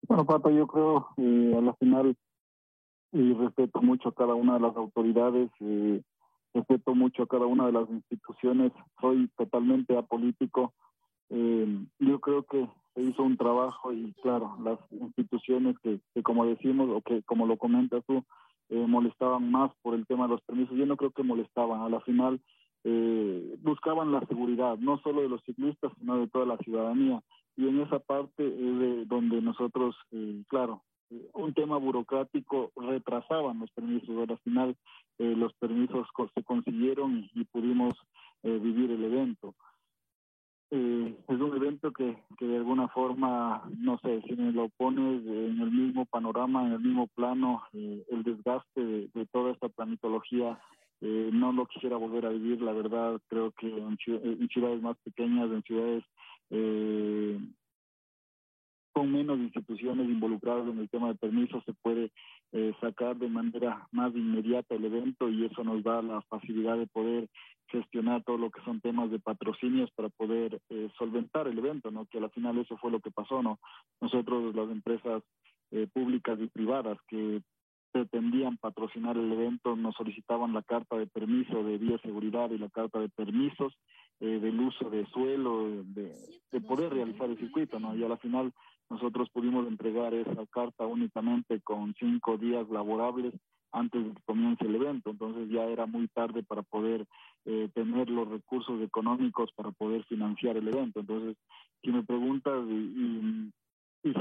Bueno, 0.09 0.25
Pato, 0.25 0.49
yo 0.49 0.65
creo 0.65 1.07
eh, 1.17 1.53
a 1.55 1.61
la 1.61 1.73
final 1.75 2.15
y 3.11 3.33
respeto 3.33 3.79
mucho 3.83 4.09
a 4.09 4.15
cada 4.15 4.33
una 4.33 4.55
de 4.55 4.61
las 4.61 4.75
autoridades, 4.75 5.51
eh, 5.59 6.01
respeto 6.51 6.95
mucho 6.95 7.21
a 7.21 7.27
cada 7.27 7.45
una 7.45 7.67
de 7.67 7.73
las 7.73 7.87
instituciones, 7.91 8.71
soy 8.99 9.29
totalmente 9.37 9.95
apolítico. 9.95 10.73
Eh, 11.29 11.85
yo 11.99 12.19
creo 12.21 12.41
que 12.41 12.67
se 12.95 13.03
hizo 13.03 13.21
un 13.21 13.37
trabajo 13.37 13.93
y 13.93 14.11
claro, 14.23 14.57
las 14.63 14.79
instituciones 14.89 15.77
que, 15.83 15.99
que 16.15 16.23
como 16.23 16.43
decimos 16.47 16.89
o 16.89 17.01
que 17.01 17.21
como 17.21 17.45
lo 17.45 17.57
comentas 17.57 18.03
tú, 18.07 18.23
eh, 18.69 18.85
molestaban 18.87 19.51
más 19.51 19.71
por 19.83 19.93
el 19.93 20.07
tema 20.07 20.23
de 20.23 20.31
los 20.31 20.41
permisos. 20.41 20.75
Yo 20.75 20.87
no 20.87 20.97
creo 20.97 21.11
que 21.11 21.21
molestaban. 21.21 21.81
A 21.81 21.89
la 21.89 21.99
final 22.01 22.41
eh, 22.83 23.57
buscaban 23.61 24.11
la 24.11 24.21
seguridad, 24.27 24.77
no 24.77 24.99
solo 24.99 25.21
de 25.21 25.29
los 25.29 25.43
ciclistas, 25.43 25.91
sino 25.99 26.17
de 26.17 26.27
toda 26.27 26.45
la 26.45 26.57
ciudadanía. 26.57 27.21
y 27.57 27.67
en 27.67 27.81
esa 27.81 27.99
parte 27.99 28.45
es 28.45 28.79
de 28.79 29.05
donde 29.05 29.41
nosotros, 29.41 29.95
eh, 30.11 30.43
claro, 30.47 30.81
eh, 31.09 31.29
un 31.33 31.53
tema 31.53 31.77
burocrático 31.77 32.71
retrasaban 32.75 33.59
los 33.59 33.69
permisos. 33.71 34.29
Al 34.29 34.37
final 34.39 34.77
eh, 35.17 35.35
los 35.35 35.53
permisos 35.55 36.07
se 36.33 36.43
consiguieron 36.43 37.29
y, 37.33 37.43
pudimos 37.45 37.93
vivir 38.41 38.89
el 38.91 39.03
evento. 39.03 39.53
es 40.71 41.41
un 41.41 41.55
evento 41.57 41.91
que, 41.91 42.23
que 42.37 42.45
de 42.45 42.57
alguna 42.57 42.87
forma, 42.87 43.63
no 43.77 43.97
sé, 43.97 44.21
si 44.21 44.33
me 44.35 44.53
lo 44.53 44.69
pones 44.69 45.25
en 45.25 45.59
el 45.59 45.71
mismo 45.71 46.05
panorama, 46.05 46.65
en 46.65 46.71
el 46.71 46.79
mismo 46.79 47.07
plano, 47.07 47.63
el 47.73 48.23
desgaste 48.23 48.79
de, 48.81 49.09
de, 49.13 49.25
toda 49.25 49.51
esta 49.51 49.67
planitología 50.99 51.39
no 51.39 51.53
lo 51.53 51.65
quisiera 51.65 51.97
volver 51.97 52.25
a 52.25 52.29
vivir, 52.29 52.61
la 52.61 52.73
verdad, 52.73 53.19
creo 53.27 53.51
que 53.51 53.67
en, 53.67 53.97
ciudades 54.49 54.81
más 54.81 54.97
pequeñas, 55.03 55.49
en 55.51 55.63
ciudades 55.63 56.03
eh, 56.49 57.39
con 58.91 59.11
menos 59.11 59.39
instituciones 59.39 60.09
involucradas 60.09 60.67
en 60.67 60.79
el 60.79 60.89
tema 60.89 61.09
de 61.09 61.15
permisos 61.15 61.63
se 61.63 61.73
puede 61.73 62.11
eh, 62.51 62.73
sacar 62.81 63.15
de 63.15 63.29
manera 63.29 63.87
más 63.91 64.13
inmediata 64.13 64.75
el 64.75 64.83
evento 64.83 65.29
y 65.29 65.45
eso 65.45 65.63
nos 65.63 65.83
da 65.83 66.01
la 66.01 66.21
facilidad 66.23 66.77
de 66.77 66.87
poder 66.87 67.29
gestionar 67.67 68.23
todo 68.23 68.37
lo 68.37 68.49
que 68.49 68.61
son 68.63 68.81
temas 68.81 69.11
de 69.11 69.19
patrocinios 69.19 69.89
para 69.91 70.09
poder 70.09 70.59
eh, 70.69 70.89
solventar 70.97 71.47
el 71.47 71.57
evento, 71.59 71.91
¿no? 71.91 72.07
Que 72.07 72.17
al 72.17 72.31
final 72.31 72.57
eso 72.57 72.75
fue 72.77 72.91
lo 72.91 72.99
que 72.99 73.11
pasó, 73.11 73.43
¿no? 73.43 73.59
Nosotros, 74.01 74.55
las 74.55 74.69
empresas 74.69 75.23
eh, 75.71 75.87
públicas 75.93 76.39
y 76.41 76.47
privadas 76.47 76.97
que 77.07 77.41
pretendían 77.91 78.57
patrocinar 78.57 79.17
el 79.17 79.31
evento 79.31 79.75
nos 79.75 79.95
solicitaban 79.95 80.53
la 80.53 80.61
carta 80.61 80.97
de 80.97 81.07
permiso 81.07 81.63
de 81.63 81.77
bioseguridad 81.77 82.51
y 82.51 82.57
la 82.57 82.69
carta 82.69 82.99
de 82.99 83.09
permisos 83.09 83.73
eh, 84.19 84.39
del 84.39 84.59
uso 84.59 84.89
de 84.89 85.05
suelo, 85.07 85.83
de, 85.83 86.13
de, 86.51 86.61
poder 86.61 86.93
realizar 86.93 87.29
el 87.29 87.37
circuito, 87.37 87.79
¿no? 87.79 87.95
Y 87.95 88.03
a 88.03 88.09
la 88.09 88.17
final 88.17 88.53
nosotros 88.89 89.29
pudimos 89.29 89.67
entregar 89.67 90.13
esa 90.13 90.45
carta 90.47 90.85
únicamente 90.85 91.61
con 91.61 91.93
cinco 91.99 92.37
días 92.37 92.69
laborables 92.69 93.33
antes 93.71 94.03
de 94.03 94.13
que 94.13 94.21
comience 94.25 94.65
el 94.65 94.75
evento, 94.75 95.11
entonces 95.11 95.49
ya 95.49 95.63
era 95.65 95.85
muy 95.85 96.07
tarde 96.07 96.43
para 96.43 96.63
poder 96.63 97.05
eh, 97.45 97.69
tener 97.73 98.09
los 98.09 98.27
recursos 98.27 98.81
económicos 98.81 99.51
para 99.55 99.71
poder 99.71 100.03
financiar 100.05 100.57
el 100.57 100.67
evento. 100.67 101.01
Entonces, 101.01 101.37
si 101.81 101.91
me 101.91 102.03
preguntas 102.03 102.63
y, 102.67 103.51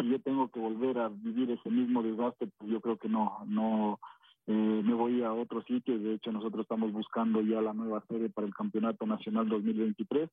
yo 0.09 0.21
tengo 0.21 0.49
que 0.49 0.61
volver 0.61 0.99
a 0.99 1.09
vivir 1.09 1.51
ese 1.51 1.71
mismo 1.71 2.03
desgaste, 2.03 2.49
pues 2.59 2.71
yo 2.71 2.81
creo 2.81 2.97
que 2.97 3.09
no, 3.09 3.39
no, 3.47 4.01
eh, 4.47 4.83
me 4.85 4.95
voy 4.95 5.23
a 5.23 5.33
otro 5.33 5.63
sitio. 5.63 5.99
De 5.99 6.15
hecho, 6.15 6.33
nosotros 6.33 6.63
estamos 6.63 6.93
buscando 6.93 7.43
ya 7.43 7.61
la 7.61 7.75
nueva 7.75 8.03
sede 8.09 8.31
para 8.31 8.47
el 8.47 8.55
Campeonato 8.55 9.07
Nacional 9.07 9.49
2023. 9.49 10.31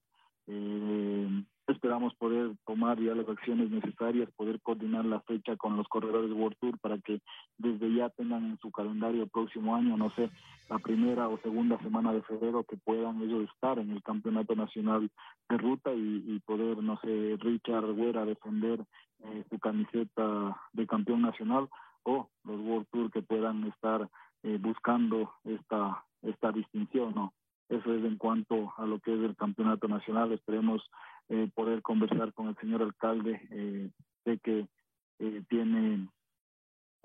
Eh, 0.47 1.43
esperamos 1.67 2.13
poder 2.15 2.51
tomar 2.65 2.99
ya 2.99 3.15
las 3.15 3.28
acciones 3.28 3.71
necesarias, 3.71 4.30
poder 4.36 4.62
coordinar 4.62 5.06
la 5.06 5.19
fecha 5.21 5.56
con 5.56 5.78
los 5.78 5.88
corredores 5.88 6.32
World 6.32 6.58
Tour 6.60 6.78
para 6.80 6.97
que 6.99 7.21
desde 7.58 7.93
ya 7.93 8.10
tengan 8.10 8.45
en 8.45 8.60
su 8.60 8.71
calendario 8.71 9.23
el 9.23 9.30
próximo 9.30 9.75
año, 9.75 9.97
no 9.97 10.12
sé, 10.12 10.30
la 10.69 10.78
primera 10.80 11.28
o 11.28 11.38
segunda 11.39 11.78
semana 11.80 12.13
de 12.13 12.21
febrero 12.23 12.63
que 12.63 12.78
puedan 12.78 13.21
ellos 13.21 13.49
estar 13.49 13.80
en 13.80 13.91
el 13.91 14.04
Campeonato 14.04 14.56
Nacional 14.56 15.10
de 15.49 15.58
Ruta 15.58 15.91
y, 15.93 16.39
poder, 16.45 16.78
no 16.84 16.99
sé, 17.01 17.38
Richard 17.39 17.91
Güera 17.93 18.25
defender 18.25 18.86
eh, 19.23 19.43
su 19.49 19.60
camiseta 19.60 20.62
de 20.73 20.88
campeón 20.88 21.21
nacional 21.21 21.69
o 22.04 22.30
los 22.43 22.60
World 22.60 22.88
Tour 22.91 23.12
que 23.12 23.21
puedan 23.21 23.63
estar 23.65 24.08
eh, 24.43 24.58
buscando 24.60 25.34
esta, 25.43 26.04
esta 26.21 26.51
distinción, 26.51 27.13
¿no? 27.15 27.34
Eso 27.69 27.93
es 27.95 28.04
en 28.04 28.17
cuanto 28.17 28.73
a 28.78 28.86
lo 28.86 28.99
que 28.99 29.13
es 29.13 29.19
el 29.21 29.36
campeonato 29.36 29.88
nacional. 29.88 30.32
Esperemos 30.32 30.84
eh, 31.29 31.49
poder 31.53 31.81
conversar 31.81 32.33
con 32.33 32.47
el 32.47 32.55
señor 32.57 32.81
alcalde. 32.81 33.41
Eh, 33.51 33.89
sé 34.23 34.39
que 34.39 34.67
eh, 35.19 35.43
tiene 35.49 36.07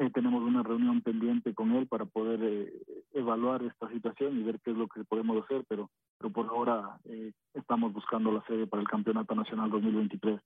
eh, 0.01 0.09
tenemos 0.15 0.43
una 0.43 0.63
reunión 0.63 1.03
pendiente 1.03 1.53
con 1.53 1.73
él 1.73 1.87
para 1.87 2.07
poder 2.07 2.41
eh, 2.43 2.73
evaluar 3.13 3.63
esta 3.65 3.87
situación 3.91 4.41
y 4.41 4.43
ver 4.43 4.59
qué 4.65 4.71
es 4.71 4.77
lo 4.79 4.89
que 4.89 5.05
podemos 5.05 5.45
hacer, 5.45 5.63
pero, 5.69 5.91
pero 6.17 6.33
por 6.33 6.47
ahora 6.47 6.99
eh, 7.05 7.33
estamos 7.53 7.93
buscando 7.93 8.33
la 8.33 8.43
sede 8.47 8.67
para 8.67 8.81
el 8.81 8.89
Campeonato 8.89 9.35
Nacional 9.35 9.69
2023. 9.69 10.41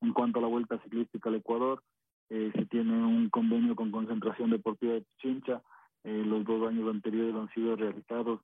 En 0.00 0.12
cuanto 0.12 0.40
a 0.40 0.42
la 0.42 0.48
Vuelta 0.48 0.82
Ciclística 0.82 1.28
al 1.28 1.36
Ecuador, 1.36 1.84
se 2.28 2.66
tiene 2.66 2.92
un 2.92 3.30
convenio 3.30 3.76
con 3.76 3.92
Concentración 3.92 4.50
Deportiva 4.50 4.94
de 4.94 5.04
Chincha, 5.18 5.62
los 6.02 6.44
dos 6.44 6.68
años 6.68 6.90
anteriores 6.90 7.36
han 7.36 7.48
sido 7.50 7.76
realizados. 7.76 8.40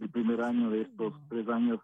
El 0.00 0.10
primer 0.10 0.42
año 0.42 0.68
de 0.70 0.82
estos 0.82 1.14
tres 1.28 1.48
años 1.48 1.80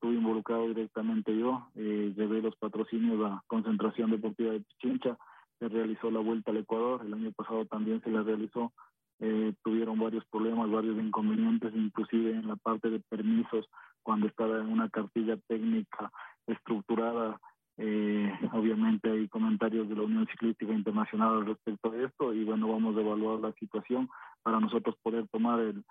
estuve 0.00 0.14
involucrado 0.14 0.66
directamente 0.68 1.36
yo, 1.36 1.68
eh, 1.74 2.14
llevé 2.16 2.40
los 2.40 2.56
patrocinios 2.56 3.22
a 3.30 3.42
Concentración 3.46 4.10
Deportiva 4.10 4.52
de 4.52 4.60
Pichincha, 4.60 5.18
se 5.58 5.68
realizó 5.68 6.10
la 6.10 6.20
vuelta 6.20 6.52
al 6.52 6.56
Ecuador, 6.56 7.02
el 7.04 7.12
año 7.12 7.30
pasado 7.32 7.66
también 7.66 8.00
se 8.00 8.10
la 8.10 8.22
realizó, 8.22 8.72
eh, 9.18 9.52
tuvieron 9.62 9.98
varios 9.98 10.24
problemas, 10.30 10.70
varios 10.70 10.98
inconvenientes, 10.98 11.74
inclusive 11.76 12.30
en 12.30 12.48
la 12.48 12.56
parte 12.56 12.88
de 12.88 13.00
permisos, 13.10 13.66
cuando 14.02 14.26
estaba 14.26 14.58
en 14.58 14.68
una 14.72 14.88
cartilla 14.88 15.36
técnica 15.46 16.10
estructurada 16.46 17.38
eh, 17.76 18.32
obviamente 18.52 19.10
hay 19.10 19.28
comentarios 19.28 19.86
de 19.88 19.96
la 19.96 20.02
Unión 20.02 20.26
Ciclística 20.28 20.72
Internacional 20.72 21.44
respecto 21.44 21.92
a 21.92 21.96
esto 21.96 22.32
y 22.32 22.44
bueno, 22.44 22.68
vamos 22.68 22.96
a 22.96 23.00
evaluar 23.00 23.40
la 23.40 23.52
situación 23.52 24.08
para 24.42 24.60
nosotros 24.60 24.96
poder 25.02 25.28
tomar 25.28 25.60
el, 25.60 25.84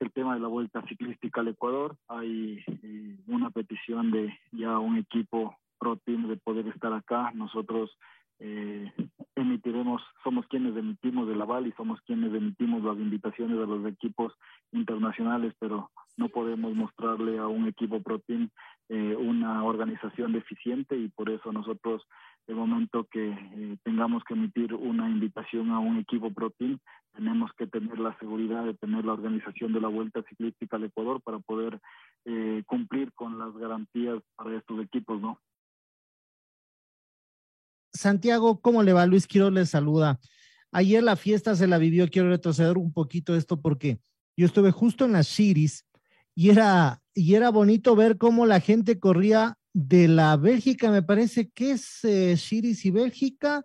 el 0.00 0.12
tema 0.12 0.34
de 0.34 0.40
la 0.40 0.48
vuelta 0.48 0.82
ciclística 0.88 1.40
al 1.40 1.48
Ecuador. 1.48 1.96
Hay 2.08 2.64
eh, 2.66 3.16
una 3.26 3.50
petición 3.50 4.10
de 4.10 4.32
ya 4.52 4.78
un 4.78 4.98
equipo 4.98 5.56
pro 5.78 5.96
team 5.96 6.28
de 6.28 6.36
poder 6.36 6.66
estar 6.68 6.92
acá. 6.92 7.30
Nosotros 7.34 7.96
eh, 8.40 8.90
emitiremos, 9.36 10.02
somos 10.24 10.46
quienes 10.46 10.76
emitimos 10.76 11.28
el 11.28 11.40
aval 11.40 11.66
y 11.66 11.72
somos 11.72 12.00
quienes 12.02 12.34
emitimos 12.34 12.82
las 12.82 12.96
invitaciones 12.96 13.58
a 13.58 13.66
los 13.66 13.86
equipos 13.86 14.32
internacionales, 14.72 15.54
pero 15.58 15.90
no 16.16 16.28
podemos 16.28 16.74
mostrarle 16.74 17.38
a 17.38 17.46
un 17.46 17.66
equipo 17.66 18.02
pro 18.02 18.18
team 18.20 18.48
eh, 18.88 19.14
una 19.16 19.62
organización 19.64 20.32
deficiente 20.32 20.96
y 20.96 21.08
por 21.08 21.30
eso 21.30 21.52
nosotros 21.52 22.02
el 22.46 22.56
momento 22.56 23.06
que 23.10 23.30
eh, 23.30 23.76
tengamos 23.84 24.24
que 24.24 24.34
emitir 24.34 24.74
una 24.74 25.08
invitación 25.08 25.70
a 25.70 25.78
un 25.78 25.98
equipo 25.98 26.32
pro 26.32 26.50
team 26.50 26.78
tenemos 27.14 27.52
que 27.54 27.66
tener 27.66 27.98
la 27.98 28.16
seguridad 28.18 28.64
de 28.64 28.74
tener 28.74 29.04
la 29.04 29.12
organización 29.12 29.72
de 29.72 29.80
la 29.80 29.88
Vuelta 29.88 30.22
Ciclística 30.28 30.76
al 30.76 30.84
Ecuador 30.84 31.20
para 31.20 31.38
poder 31.38 31.80
eh, 32.24 32.62
cumplir 32.66 33.12
con 33.12 33.38
las 33.38 33.54
garantías 33.56 34.22
para 34.36 34.56
estos 34.56 34.80
equipos, 34.80 35.20
¿no? 35.20 35.38
Santiago, 38.00 38.60
¿cómo 38.60 38.82
le 38.82 38.92
va? 38.92 39.06
Luis 39.06 39.26
Quiroz 39.26 39.52
le 39.52 39.66
saluda. 39.66 40.18
Ayer 40.72 41.02
la 41.02 41.16
fiesta 41.16 41.54
se 41.54 41.66
la 41.66 41.78
vivió, 41.78 42.08
quiero 42.08 42.30
retroceder 42.30 42.78
un 42.78 42.92
poquito 42.92 43.36
esto 43.36 43.60
porque 43.60 44.00
yo 44.36 44.46
estuve 44.46 44.70
justo 44.70 45.04
en 45.04 45.12
las 45.12 45.28
Chiris 45.28 45.84
y 46.34 46.50
era, 46.50 47.02
y 47.12 47.34
era 47.34 47.50
bonito 47.50 47.94
ver 47.96 48.16
cómo 48.16 48.46
la 48.46 48.60
gente 48.60 48.98
corría 48.98 49.58
de 49.72 50.08
la 50.08 50.36
Bélgica, 50.36 50.90
me 50.90 51.02
parece 51.02 51.50
que 51.50 51.72
es 51.72 52.04
eh, 52.04 52.36
y 52.50 52.90
Bélgica, 52.90 53.64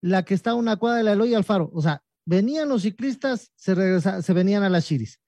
la 0.00 0.24
que 0.24 0.34
está 0.34 0.50
a 0.50 0.54
una 0.54 0.76
cuadra 0.76 0.98
de 0.98 1.04
la 1.04 1.12
Eloy 1.12 1.34
Alfaro. 1.34 1.70
O 1.72 1.80
sea, 1.80 2.02
venían 2.26 2.68
los 2.68 2.82
ciclistas, 2.82 3.50
se, 3.56 3.74
regresaban, 3.74 4.22
se 4.22 4.32
venían 4.32 4.62
a 4.62 4.68
las 4.68 4.86
Chiris. 4.86 5.20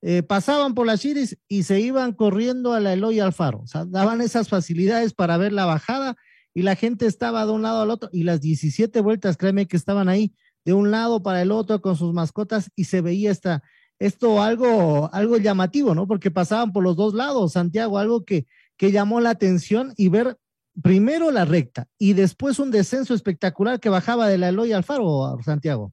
Eh, 0.00 0.22
pasaban 0.22 0.74
por 0.74 0.86
las 0.86 1.00
Chiris 1.00 1.38
y 1.46 1.62
se 1.64 1.80
iban 1.80 2.12
corriendo 2.12 2.72
a 2.72 2.80
la 2.80 2.92
Eloy 2.94 3.20
Alfaro. 3.20 3.60
O 3.60 3.66
sea, 3.66 3.84
daban 3.84 4.20
esas 4.20 4.48
facilidades 4.48 5.12
para 5.12 5.36
ver 5.36 5.52
la 5.52 5.66
bajada 5.66 6.16
y 6.54 6.62
la 6.62 6.76
gente 6.76 7.06
estaba 7.06 7.46
de 7.46 7.52
un 7.52 7.62
lado 7.62 7.82
al 7.82 7.90
otro 7.90 8.08
y 8.12 8.24
las 8.24 8.40
17 8.40 9.00
vueltas, 9.00 9.36
créeme 9.36 9.66
que 9.66 9.76
estaban 9.76 10.08
ahí 10.08 10.34
de 10.64 10.72
un 10.72 10.90
lado 10.90 11.22
para 11.22 11.42
el 11.42 11.50
otro 11.50 11.80
con 11.80 11.96
sus 11.96 12.12
mascotas 12.12 12.70
y 12.76 12.84
se 12.84 13.00
veía 13.00 13.30
esta, 13.30 13.62
esto 13.98 14.42
algo, 14.42 15.10
algo 15.12 15.36
llamativo, 15.38 15.94
¿no? 15.94 16.06
Porque 16.06 16.30
pasaban 16.30 16.72
por 16.72 16.84
los 16.84 16.96
dos 16.96 17.14
lados, 17.14 17.52
Santiago, 17.52 17.98
algo 17.98 18.24
que, 18.24 18.46
que 18.76 18.92
llamó 18.92 19.20
la 19.20 19.30
atención 19.30 19.92
y 19.96 20.08
ver 20.08 20.36
primero 20.82 21.30
la 21.30 21.44
recta 21.44 21.86
y 21.98 22.14
después 22.14 22.58
un 22.58 22.70
descenso 22.70 23.14
espectacular 23.14 23.80
que 23.80 23.88
bajaba 23.88 24.28
de 24.28 24.38
la 24.38 24.48
Eloy 24.48 24.72
al 24.72 24.84
Faro, 24.84 25.36
Santiago. 25.42 25.92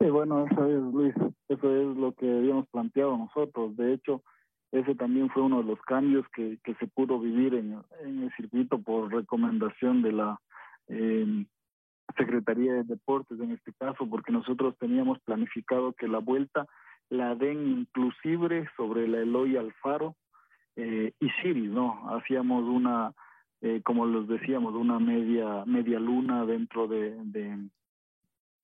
Sí, 0.00 0.10
bueno, 0.10 0.46
eso 0.46 0.66
es, 0.66 0.82
Luis, 0.92 1.14
eso 1.48 1.76
es 1.76 1.96
lo 1.96 2.12
que 2.14 2.28
habíamos 2.28 2.66
planteado 2.68 3.16
nosotros. 3.16 3.76
De 3.76 3.94
hecho, 3.94 4.24
ese 4.72 4.94
también 4.94 5.28
fue 5.30 5.42
uno 5.42 5.58
de 5.58 5.68
los 5.68 5.80
cambios 5.82 6.26
que, 6.34 6.58
que 6.64 6.74
se 6.76 6.86
pudo 6.86 7.20
vivir 7.20 7.54
en, 7.54 7.78
en, 8.02 8.22
el 8.22 8.32
circuito 8.34 8.80
por 8.80 9.12
recomendación 9.12 10.00
de 10.00 10.12
la 10.12 10.40
eh, 10.88 11.44
Secretaría 12.16 12.72
de 12.74 12.84
Deportes 12.84 13.38
en 13.38 13.52
este 13.52 13.72
caso, 13.74 14.06
porque 14.08 14.32
nosotros 14.32 14.74
teníamos 14.78 15.18
planificado 15.20 15.92
que 15.92 16.08
la 16.08 16.18
vuelta 16.18 16.66
la 17.10 17.34
den 17.34 17.80
inclusive 17.80 18.66
sobre 18.76 19.06
la 19.06 19.18
Eloy 19.18 19.58
Alfaro 19.58 20.16
eh, 20.76 21.12
y 21.20 21.28
Siris, 21.42 21.70
¿no? 21.70 22.08
Hacíamos 22.16 22.64
una, 22.64 23.12
eh, 23.60 23.82
como 23.84 24.06
les 24.06 24.26
decíamos, 24.26 24.74
una 24.74 24.98
media 24.98 25.64
media 25.66 26.00
luna 26.00 26.46
dentro 26.46 26.88
de, 26.88 27.14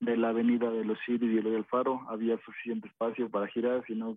de, 0.00 0.16
la 0.16 0.30
avenida 0.30 0.70
de 0.70 0.86
los 0.86 0.98
Siris 1.04 1.30
y 1.30 1.38
Eloy 1.38 1.56
Alfaro. 1.56 2.06
Había 2.08 2.38
suficiente 2.38 2.88
espacio 2.88 3.28
para 3.28 3.48
girar, 3.48 3.84
sino 3.86 4.16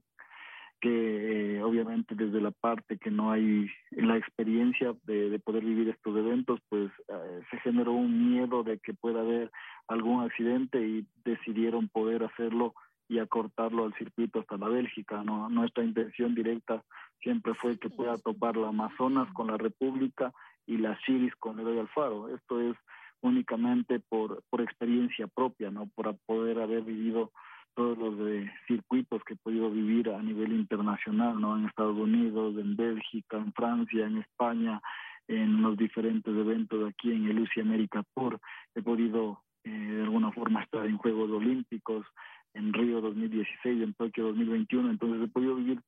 que 0.81 1.61
obviamente 1.63 2.15
desde 2.15 2.41
la 2.41 2.51
parte 2.51 2.97
que 2.97 3.11
no 3.11 3.31
hay 3.31 3.69
la 3.91 4.17
experiencia 4.17 4.93
de, 5.03 5.29
de 5.29 5.39
poder 5.39 5.63
vivir 5.63 5.89
estos 5.89 6.17
eventos, 6.17 6.59
pues 6.69 6.91
eh, 7.07 7.41
se 7.51 7.57
generó 7.59 7.93
un 7.93 8.31
miedo 8.31 8.63
de 8.63 8.79
que 8.79 8.93
pueda 8.93 9.21
haber 9.21 9.51
algún 9.87 10.23
accidente 10.23 10.81
y 10.81 11.05
decidieron 11.23 11.87
poder 11.87 12.23
hacerlo 12.23 12.73
y 13.07 13.19
acortarlo 13.19 13.85
al 13.85 13.93
circuito 13.95 14.39
hasta 14.39 14.57
la 14.57 14.69
Bélgica. 14.69 15.21
¿no? 15.23 15.49
Nuestra 15.49 15.83
intención 15.83 16.33
directa 16.33 16.81
siempre 17.21 17.53
fue 17.53 17.77
que 17.77 17.89
pueda 17.89 18.17
topar 18.17 18.55
la 18.55 18.69
Amazonas 18.69 19.31
con 19.33 19.47
la 19.47 19.57
República 19.57 20.33
y 20.65 20.77
la 20.77 20.97
Chiris 21.05 21.35
con 21.35 21.59
el 21.59 21.77
Alfaro. 21.77 22.33
Esto 22.33 22.61
es 22.61 22.75
únicamente 23.19 23.99
por, 23.99 24.41
por 24.49 24.61
experiencia 24.61 25.27
propia, 25.27 25.69
¿no? 25.69 25.87
por 25.93 26.15
poder 26.25 26.59
haber 26.59 26.83
vivido 26.83 27.31
todos 27.75 27.97
los 27.97 28.17
de 28.17 28.51
circuitos 28.67 29.23
que 29.23 29.33
he 29.33 29.37
podido 29.37 29.69
vivir 29.69 30.09
a 30.09 30.21
nivel 30.21 30.53
internacional, 30.53 31.39
¿no? 31.39 31.57
En 31.57 31.65
Estados 31.65 31.97
Unidos, 31.97 32.55
en 32.57 32.75
Bélgica, 32.75 33.37
en 33.37 33.53
Francia, 33.53 34.05
en 34.05 34.17
España, 34.17 34.81
en 35.27 35.61
los 35.61 35.77
diferentes 35.77 36.33
eventos 36.33 36.89
aquí 36.89 37.11
en 37.11 37.25
el 37.27 37.39
UCI 37.39 37.61
América 37.61 38.03
Tour. 38.15 38.39
He 38.75 38.81
podido 38.81 39.41
eh, 39.63 39.69
de 39.69 40.03
alguna 40.03 40.31
forma 40.31 40.63
estar 40.63 40.85
en 40.85 40.97
Juegos 40.97 41.31
Olímpicos, 41.31 42.05
en 42.53 42.73
Río 42.73 42.99
2016, 43.01 43.83
en 43.83 43.93
Tokio 43.93 44.25
2021, 44.25 44.89
entonces 44.89 45.23
he 45.23 45.31
podido 45.31 45.55
vivir 45.55 45.81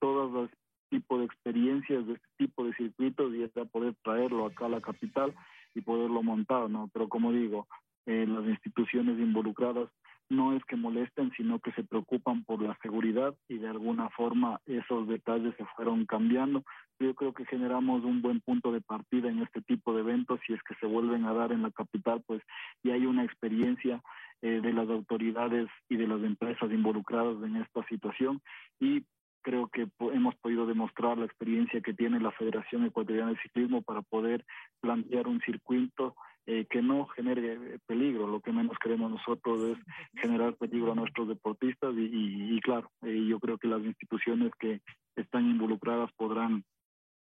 todos 0.00 0.32
los 0.32 0.50
tipos 0.88 1.20
de 1.20 1.26
experiencias 1.26 2.06
de 2.06 2.14
este 2.14 2.28
tipo 2.38 2.64
de 2.64 2.74
circuitos 2.74 3.34
y 3.34 3.44
hasta 3.44 3.64
poder 3.64 3.94
traerlo 4.02 4.46
acá 4.46 4.66
a 4.66 4.70
la 4.70 4.80
capital 4.80 5.34
y 5.74 5.80
poderlo 5.80 6.22
montar, 6.22 6.68
¿no? 6.70 6.88
Pero 6.92 7.08
como 7.08 7.32
digo, 7.32 7.66
eh, 8.06 8.26
las 8.26 8.44
instituciones 8.46 9.18
involucradas 9.18 9.88
no 10.32 10.56
es 10.56 10.64
que 10.64 10.76
molesten, 10.76 11.30
sino 11.36 11.60
que 11.60 11.72
se 11.72 11.84
preocupan 11.84 12.42
por 12.44 12.62
la 12.62 12.76
seguridad 12.82 13.34
y 13.48 13.58
de 13.58 13.68
alguna 13.68 14.08
forma 14.10 14.60
esos 14.66 15.06
detalles 15.06 15.54
se 15.56 15.64
fueron 15.76 16.06
cambiando. 16.06 16.64
Yo 16.98 17.14
creo 17.14 17.34
que 17.34 17.44
generamos 17.44 18.02
un 18.04 18.22
buen 18.22 18.40
punto 18.40 18.72
de 18.72 18.80
partida 18.80 19.28
en 19.28 19.40
este 19.40 19.60
tipo 19.60 19.92
de 19.92 20.00
eventos 20.00 20.40
si 20.46 20.54
es 20.54 20.62
que 20.62 20.74
se 20.76 20.86
vuelven 20.86 21.26
a 21.26 21.34
dar 21.34 21.52
en 21.52 21.62
la 21.62 21.70
capital, 21.70 22.22
pues 22.26 22.42
y 22.82 22.90
hay 22.90 23.04
una 23.04 23.24
experiencia 23.24 24.02
eh, 24.40 24.60
de 24.62 24.72
las 24.72 24.88
autoridades 24.88 25.68
y 25.88 25.96
de 25.96 26.08
las 26.08 26.22
empresas 26.22 26.72
involucradas 26.72 27.36
en 27.42 27.56
esta 27.56 27.86
situación 27.86 28.40
y 28.80 29.04
creo 29.42 29.68
que 29.68 29.88
hemos 30.12 30.34
podido 30.36 30.66
demostrar 30.66 31.18
la 31.18 31.26
experiencia 31.26 31.80
que 31.82 31.92
tiene 31.92 32.20
la 32.20 32.30
Federación 32.30 32.86
Ecuatoriana 32.86 33.32
de 33.32 33.42
Ciclismo 33.42 33.82
para 33.82 34.00
poder 34.02 34.44
plantear 34.80 35.26
un 35.26 35.40
circuito 35.40 36.14
eh, 36.46 36.66
que 36.68 36.82
no 36.82 37.06
genere 37.06 37.52
eh, 37.52 37.78
peligro. 37.86 38.26
Lo 38.26 38.40
que 38.40 38.52
menos 38.52 38.76
queremos 38.82 39.10
nosotros 39.10 39.62
es 39.62 39.78
generar 40.22 40.56
peligro 40.56 40.92
a 40.92 40.96
nuestros 40.96 41.28
deportistas 41.28 41.94
y, 41.96 42.56
y, 42.56 42.60
claro, 42.60 42.90
eh, 43.02 43.26
yo 43.28 43.38
creo 43.38 43.58
que 43.58 43.68
las 43.68 43.82
instituciones 43.82 44.52
que 44.58 44.80
están 45.16 45.48
involucradas 45.48 46.10
podrán 46.16 46.64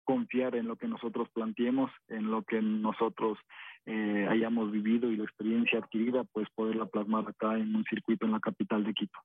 confiar 0.05 0.55
en 0.55 0.68
lo 0.68 0.77
que 0.77 0.87
nosotros 0.87 1.29
planteemos, 1.33 1.90
en 2.09 2.31
lo 2.31 2.42
que 2.42 2.61
nosotros 2.61 3.38
eh, 3.87 4.27
hayamos 4.29 4.70
vivido 4.70 5.11
y 5.11 5.16
la 5.16 5.24
experiencia 5.24 5.79
adquirida, 5.79 6.24
pues 6.24 6.46
poderla 6.55 6.87
plasmar 6.87 7.27
acá 7.27 7.57
en 7.57 7.74
un 7.74 7.85
circuito 7.85 8.27
en 8.27 8.33
la 8.33 8.40
capital 8.40 8.85
de 8.85 8.94
Quito. 8.94 9.18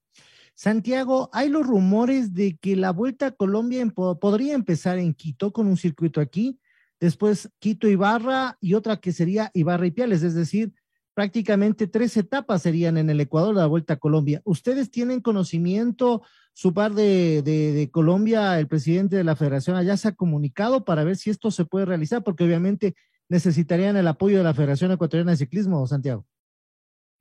Santiago, 0.56 1.30
hay 1.34 1.49
los 1.49 1.67
rumores 1.67 2.34
de 2.34 2.58
que 2.58 2.75
la 2.75 2.91
Vuelta 2.91 3.28
a 3.28 3.32
Colombia 3.32 3.86
podría 4.19 4.56
empezar 4.56 4.97
en 4.97 5.13
Quito 5.13 5.52
con 5.52 5.67
un 5.67 5.78
circuito 5.78 6.21
aquí 6.21 6.60
después 7.00 7.52
Quito 7.60 7.88
Ibarra 7.88 8.58
y 8.60 8.74
otra 8.74 8.98
que 8.98 9.12
sería 9.12 9.52
Ibarra 9.54 9.88
y 9.88 9.92
Piales, 9.92 10.24
es 10.24 10.36
decir, 10.36 10.74
prácticamente 11.14 11.88
tres 11.88 12.16
etapas 12.18 12.62
serían 12.62 12.98
en 12.98 13.10
el 13.10 13.20
Ecuador 13.20 13.54
de 13.54 13.62
la 13.62 13.68
Vuelta 13.68 13.96
a 13.96 13.98
Colombia. 13.98 14.42
¿Ustedes 14.46 14.90
tienen 14.90 15.22
conocimiento, 15.22 16.22
su 16.54 16.74
par 16.74 16.94
de, 16.94 17.42
de, 17.42 17.90
Colombia, 17.92 18.58
el 18.60 18.68
presidente 18.68 19.18
de 19.18 19.24
la 19.24 19.36
federación 19.36 19.76
allá 19.76 19.98
se 19.98 20.08
ha 20.08 20.16
comunicado 20.16 20.86
para 20.86 21.04
ver 21.04 21.18
si 21.18 21.30
esto 21.30 21.52
se 21.52 21.66
puede 21.66 21.86
realizar? 21.86 22.24
Porque 22.24 22.46
obviamente 22.46 22.96
necesitarían 23.28 23.98
el 23.98 24.08
apoyo 24.08 24.38
de 24.38 24.44
la 24.44 24.54
Federación 24.54 24.92
Ecuatoriana 24.92 25.32
de 25.32 25.38
Ciclismo, 25.38 25.86
Santiago. 25.88 26.26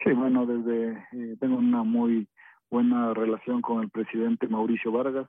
Sí, 0.05 0.13
bueno, 0.13 0.47
desde 0.47 0.93
eh, 1.13 1.37
tengo 1.41 1.57
una 1.57 1.83
muy 1.83 2.29
buena 2.71 3.13
relación 3.15 3.61
con 3.63 3.83
el 3.83 3.91
presidente 3.91 4.47
Mauricio 4.47 4.93
Vargas 4.93 5.29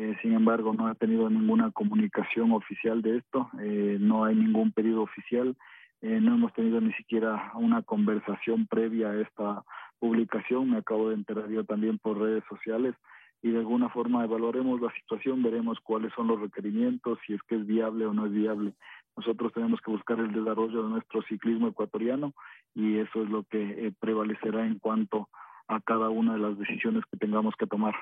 eh, 0.00 0.16
sin 0.22 0.32
embargo, 0.32 0.72
no 0.74 0.86
ha 0.86 0.94
tenido 0.94 1.28
ninguna 1.28 1.72
comunicación 1.72 2.52
oficial 2.52 3.02
de 3.02 3.16
esto, 3.16 3.50
eh, 3.60 3.96
no 3.98 4.24
hay 4.24 4.36
ningún 4.36 4.70
pedido 4.70 5.02
oficial, 5.02 5.56
eh, 6.02 6.20
no 6.20 6.36
hemos 6.36 6.52
tenido 6.52 6.80
ni 6.80 6.92
siquiera 6.92 7.50
una 7.54 7.82
conversación 7.82 8.68
previa 8.68 9.08
a 9.08 9.20
esta 9.20 9.64
publicación, 9.98 10.70
me 10.70 10.76
acabo 10.76 11.08
de 11.08 11.16
enterar 11.16 11.48
yo 11.48 11.64
también 11.64 11.98
por 11.98 12.16
redes 12.16 12.44
sociales 12.48 12.94
y 13.42 13.50
de 13.50 13.58
alguna 13.58 13.88
forma 13.88 14.22
evaluaremos 14.22 14.80
la 14.80 14.92
situación, 15.00 15.42
veremos 15.42 15.80
cuáles 15.80 16.12
son 16.12 16.28
los 16.28 16.40
requerimientos, 16.40 17.18
si 17.26 17.34
es 17.34 17.42
que 17.48 17.56
es 17.56 17.66
viable 17.66 18.06
o 18.06 18.14
no 18.14 18.26
es 18.26 18.32
viable. 18.32 18.74
Nosotros 19.16 19.52
tenemos 19.52 19.80
que 19.80 19.90
buscar 19.90 20.20
el 20.20 20.32
desarrollo 20.32 20.84
de 20.84 20.90
nuestro 20.90 21.22
ciclismo 21.22 21.66
ecuatoriano 21.66 22.34
y 22.72 22.98
eso 22.98 23.24
es 23.24 23.30
lo 23.30 23.42
que 23.42 23.92
prevalecerá 23.98 24.64
en 24.64 24.78
cuanto 24.78 25.28
a 25.66 25.80
cada 25.80 26.08
una 26.08 26.34
de 26.34 26.38
las 26.38 26.56
decisiones 26.56 27.02
que 27.10 27.16
tengamos 27.16 27.56
que 27.56 27.66
tomar. 27.66 27.96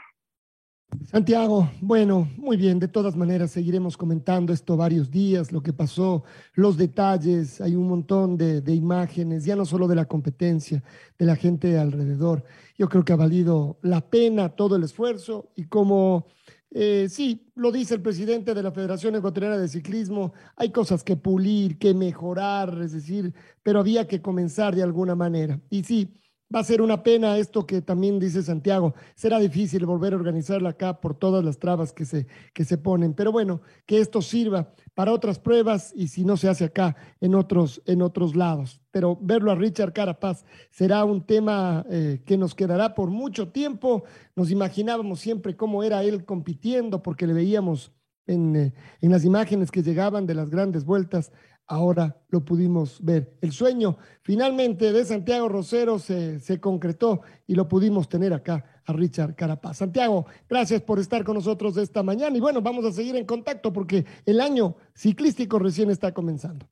Santiago, 1.04 1.70
bueno, 1.80 2.28
muy 2.36 2.56
bien, 2.56 2.78
de 2.78 2.88
todas 2.88 3.16
maneras 3.16 3.50
seguiremos 3.50 3.96
comentando 3.96 4.52
esto 4.52 4.76
varios 4.76 5.10
días, 5.10 5.50
lo 5.50 5.62
que 5.62 5.72
pasó, 5.72 6.24
los 6.54 6.76
detalles, 6.76 7.60
hay 7.60 7.74
un 7.74 7.88
montón 7.88 8.36
de, 8.36 8.74
imágenes, 8.74 9.44
ya 9.44 9.56
no 9.56 9.64
solo 9.64 9.88
de 9.88 9.96
la 9.96 10.04
competencia, 10.06 10.82
de 11.18 11.26
la 11.26 11.36
gente 11.36 11.76
alrededor. 11.78 12.44
Yo 12.78 12.88
creo 12.88 13.04
que 13.04 13.12
ha 13.12 13.16
valido 13.16 13.78
la 13.82 14.00
pena 14.00 14.50
todo 14.50 14.76
el 14.76 14.84
esfuerzo 14.84 15.50
y 15.56 15.66
como, 15.66 16.26
eh, 16.70 17.08
sí, 17.08 17.50
lo 17.56 17.72
dice 17.72 17.94
el 17.94 18.02
presidente 18.02 18.54
de 18.54 18.62
la 18.62 18.72
Federación 18.72 19.16
Ecuatoriana 19.16 19.58
de 19.58 19.68
Ciclismo, 19.68 20.32
hay 20.56 20.70
cosas 20.70 21.02
que 21.02 21.16
pulir, 21.16 21.78
que 21.78 21.94
mejorar, 21.94 22.80
es 22.82 22.92
decir, 22.92 23.34
pero 23.62 23.80
había 23.80 24.06
que 24.06 24.22
comenzar 24.22 24.74
de 24.74 24.82
alguna 24.82 25.14
manera. 25.14 25.60
Y 25.68 25.84
sí, 25.84 26.14
Va 26.54 26.60
a 26.60 26.64
ser 26.64 26.80
una 26.80 27.02
pena 27.02 27.38
esto 27.38 27.66
que 27.66 27.82
también 27.82 28.20
dice 28.20 28.40
Santiago. 28.40 28.94
Será 29.16 29.40
difícil 29.40 29.84
volver 29.84 30.12
a 30.12 30.16
organizarla 30.16 30.70
acá 30.70 31.00
por 31.00 31.18
todas 31.18 31.44
las 31.44 31.58
trabas 31.58 31.92
que 31.92 32.04
se, 32.04 32.28
que 32.54 32.64
se 32.64 32.78
ponen. 32.78 33.14
Pero 33.14 33.32
bueno, 33.32 33.62
que 33.84 33.98
esto 33.98 34.22
sirva 34.22 34.72
para 34.94 35.12
otras 35.12 35.40
pruebas 35.40 35.92
y 35.96 36.06
si 36.06 36.24
no 36.24 36.36
se 36.36 36.48
hace 36.48 36.64
acá, 36.64 36.94
en 37.20 37.34
otros, 37.34 37.82
en 37.86 38.00
otros 38.00 38.36
lados. 38.36 38.80
Pero 38.92 39.18
verlo 39.20 39.50
a 39.50 39.56
Richard 39.56 39.92
Carapaz 39.92 40.44
será 40.70 41.04
un 41.04 41.26
tema 41.26 41.84
eh, 41.90 42.22
que 42.24 42.38
nos 42.38 42.54
quedará 42.54 42.94
por 42.94 43.10
mucho 43.10 43.48
tiempo. 43.48 44.04
Nos 44.36 44.52
imaginábamos 44.52 45.18
siempre 45.18 45.56
cómo 45.56 45.82
era 45.82 46.04
él 46.04 46.24
compitiendo 46.24 47.02
porque 47.02 47.26
le 47.26 47.32
veíamos 47.32 47.92
en, 48.28 48.54
eh, 48.54 48.74
en 49.00 49.10
las 49.10 49.24
imágenes 49.24 49.72
que 49.72 49.82
llegaban 49.82 50.26
de 50.26 50.34
las 50.34 50.50
grandes 50.50 50.84
vueltas 50.84 51.32
ahora 51.66 52.16
lo 52.28 52.44
pudimos 52.44 53.04
ver. 53.04 53.36
El 53.40 53.52
sueño 53.52 53.96
finalmente 54.22 54.92
de 54.92 55.04
Santiago 55.04 55.48
Rosero 55.48 55.98
se, 55.98 56.40
se, 56.40 56.60
concretó 56.60 57.22
y 57.46 57.54
lo 57.54 57.68
pudimos 57.68 58.08
tener 58.08 58.32
acá 58.32 58.64
a 58.84 58.92
Richard 58.92 59.34
Carapaz. 59.34 59.78
Santiago, 59.78 60.26
gracias 60.48 60.82
por 60.82 60.98
estar 60.98 61.24
con 61.24 61.34
nosotros 61.34 61.76
esta 61.76 62.02
mañana 62.02 62.36
y 62.36 62.40
bueno, 62.40 62.62
vamos 62.62 62.84
a 62.84 62.92
seguir 62.92 63.16
en 63.16 63.26
contacto 63.26 63.72
porque 63.72 64.04
el 64.24 64.40
año 64.40 64.76
ciclístico 64.94 65.58
recién 65.58 65.90
está 65.90 66.12
comenzando. 66.12 66.66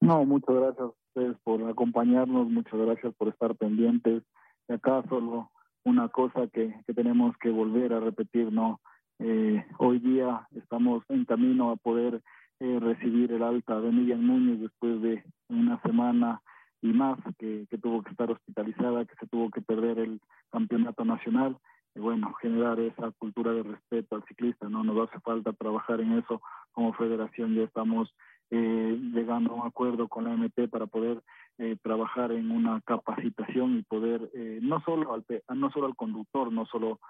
No, 0.00 0.24
muchas 0.24 0.54
gracias 0.54 0.80
a 0.80 0.86
ustedes 0.86 1.36
por 1.44 1.62
acompañarnos, 1.68 2.48
muchas 2.48 2.80
gracias 2.80 3.14
por 3.16 3.28
estar 3.28 3.54
pendientes. 3.56 4.22
De 4.66 4.74
acá 4.74 5.02
solo 5.08 5.50
una 5.84 6.08
cosa 6.08 6.46
que, 6.52 6.74
que 6.86 6.94
tenemos 6.94 7.36
que 7.38 7.50
volver 7.50 7.92
a 7.92 8.00
repetir, 8.00 8.52
¿no? 8.52 8.80
Eh, 9.18 9.62
hoy 9.78 9.98
día 9.98 10.48
estamos 10.56 11.04
en 11.10 11.26
camino 11.26 11.70
a 11.70 11.76
poder 11.76 12.22
eh, 12.60 12.78
recibir 12.80 13.32
el 13.32 13.42
alta 13.42 13.80
de 13.80 13.90
Miriam 13.90 14.26
Núñez 14.26 14.60
después 14.60 15.00
de 15.02 15.24
una 15.48 15.80
semana 15.82 16.42
y 16.82 16.88
más 16.88 17.18
que, 17.38 17.66
que, 17.70 17.78
tuvo 17.78 18.02
que 18.02 18.10
estar 18.10 18.30
hospitalizada, 18.30 19.04
que 19.04 19.14
se 19.16 19.26
tuvo 19.26 19.50
que 19.50 19.60
perder 19.60 19.98
el 19.98 20.20
campeonato 20.50 21.04
nacional. 21.04 21.56
Y 21.94 22.00
bueno, 22.00 22.32
generar 22.34 22.78
esa 22.78 23.10
cultura 23.18 23.52
de 23.52 23.64
respeto 23.64 24.14
al 24.14 24.24
ciclista, 24.24 24.68
¿no? 24.68 24.84
Nos 24.84 25.08
hace 25.08 25.18
falta 25.20 25.52
trabajar 25.52 26.00
en 26.00 26.12
eso 26.18 26.40
como 26.72 26.92
federación, 26.92 27.54
ya 27.54 27.64
estamos 27.64 28.14
eh, 28.50 28.98
llegando 29.12 29.52
a 29.52 29.54
un 29.54 29.66
acuerdo 29.66 30.08
con 30.08 30.24
la 30.24 30.36
MT 30.36 30.68
para 30.70 30.86
poder 30.86 31.22
eh, 31.58 31.76
trabajar 31.82 32.32
en 32.32 32.50
una 32.50 32.80
capacitación 32.80 33.78
y 33.78 33.82
poder, 33.82 34.28
eh, 34.34 34.58
no, 34.60 34.80
solo 34.82 35.14
al, 35.14 35.24
no 35.56 35.70
solo 35.70 35.86
al 35.86 35.96
conductor, 35.96 36.52
no 36.52 36.66
solo 36.66 37.00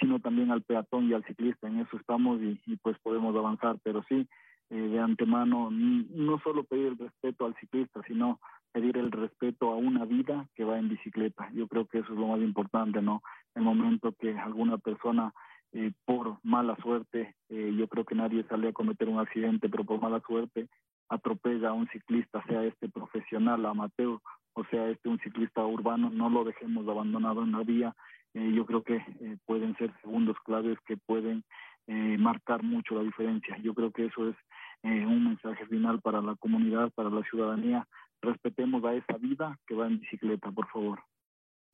sino 0.00 0.18
también 0.18 0.50
al 0.50 0.62
peatón 0.62 1.08
y 1.08 1.12
al 1.12 1.24
ciclista. 1.24 1.68
En 1.68 1.80
eso 1.80 1.96
estamos 1.96 2.40
y, 2.40 2.60
y 2.66 2.76
pues 2.76 2.96
podemos 3.00 3.34
avanzar, 3.36 3.76
pero 3.82 4.02
sí, 4.08 4.28
eh, 4.70 4.76
de 4.76 4.98
antemano 4.98 5.68
no 5.70 6.40
solo 6.40 6.64
pedir 6.64 6.86
el 6.86 6.98
respeto 6.98 7.44
al 7.44 7.54
ciclista, 7.56 8.00
sino 8.06 8.40
pedir 8.72 8.96
el 8.96 9.12
respeto 9.12 9.70
a 9.70 9.76
una 9.76 10.04
vida 10.04 10.48
que 10.54 10.64
va 10.64 10.78
en 10.78 10.88
bicicleta. 10.88 11.50
Yo 11.52 11.68
creo 11.68 11.86
que 11.86 11.98
eso 11.98 12.12
es 12.12 12.18
lo 12.18 12.28
más 12.28 12.40
importante, 12.40 13.02
¿no? 13.02 13.22
El 13.54 13.62
momento 13.62 14.12
que 14.18 14.36
alguna 14.36 14.78
persona, 14.78 15.32
eh, 15.72 15.92
por 16.04 16.38
mala 16.42 16.76
suerte, 16.76 17.34
eh, 17.50 17.74
yo 17.76 17.86
creo 17.88 18.04
que 18.04 18.14
nadie 18.14 18.42
sale 18.44 18.68
a 18.68 18.72
cometer 18.72 19.08
un 19.08 19.20
accidente, 19.20 19.68
pero 19.68 19.84
por 19.84 20.00
mala 20.00 20.20
suerte 20.26 20.68
atropella 21.08 21.68
a 21.68 21.74
un 21.74 21.86
ciclista, 21.88 22.42
sea 22.46 22.64
este 22.64 22.88
profesional, 22.88 23.66
amateur, 23.66 24.18
o 24.54 24.64
sea 24.70 24.88
este 24.88 25.08
un 25.08 25.18
ciclista 25.20 25.64
urbano, 25.64 26.10
no 26.10 26.30
lo 26.30 26.44
dejemos 26.44 26.88
abandonado 26.88 27.42
en 27.42 27.52
la 27.52 27.62
vía 27.62 27.94
yo 28.34 28.66
creo 28.66 28.82
que 28.82 29.00
pueden 29.46 29.76
ser 29.76 29.94
segundos 30.00 30.36
claves 30.44 30.76
que 30.86 30.96
pueden 30.96 31.44
marcar 31.86 32.62
mucho 32.62 32.94
la 32.94 33.02
diferencia. 33.02 33.56
Yo 33.62 33.74
creo 33.74 33.90
que 33.90 34.06
eso 34.06 34.28
es 34.28 34.36
un 34.82 35.24
mensaje 35.24 35.66
final 35.66 36.00
para 36.00 36.20
la 36.20 36.34
comunidad, 36.36 36.90
para 36.94 37.10
la 37.10 37.22
ciudadanía. 37.22 37.86
Respetemos 38.22 38.84
a 38.84 38.94
esa 38.94 39.18
vida 39.18 39.58
que 39.66 39.74
va 39.74 39.86
en 39.86 40.00
bicicleta, 40.00 40.50
por 40.50 40.66
favor. 40.68 41.00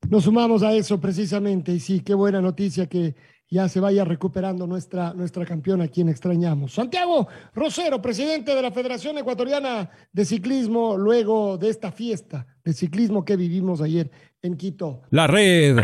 Nos 0.09 0.23
sumamos 0.23 0.63
a 0.63 0.73
eso 0.73 0.99
precisamente 0.99 1.71
y 1.71 1.79
sí, 1.79 2.01
qué 2.03 2.13
buena 2.13 2.41
noticia 2.41 2.87
que 2.87 3.15
ya 3.49 3.67
se 3.69 3.79
vaya 3.79 4.03
recuperando 4.03 4.65
nuestra, 4.65 5.13
nuestra 5.13 5.45
campeona, 5.45 5.83
a 5.85 5.87
quien 5.87 6.09
extrañamos. 6.09 6.73
Santiago 6.73 7.27
Rosero, 7.53 8.01
presidente 8.01 8.55
de 8.55 8.61
la 8.61 8.71
Federación 8.71 9.17
Ecuatoriana 9.17 9.89
de 10.11 10.25
Ciclismo, 10.25 10.97
luego 10.97 11.57
de 11.57 11.69
esta 11.69 11.91
fiesta 11.91 12.47
de 12.63 12.73
ciclismo 12.73 13.23
que 13.23 13.35
vivimos 13.35 13.81
ayer 13.81 14.09
en 14.41 14.57
Quito. 14.57 15.01
La 15.11 15.27
red 15.27 15.77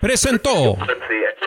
presentó 0.00 0.76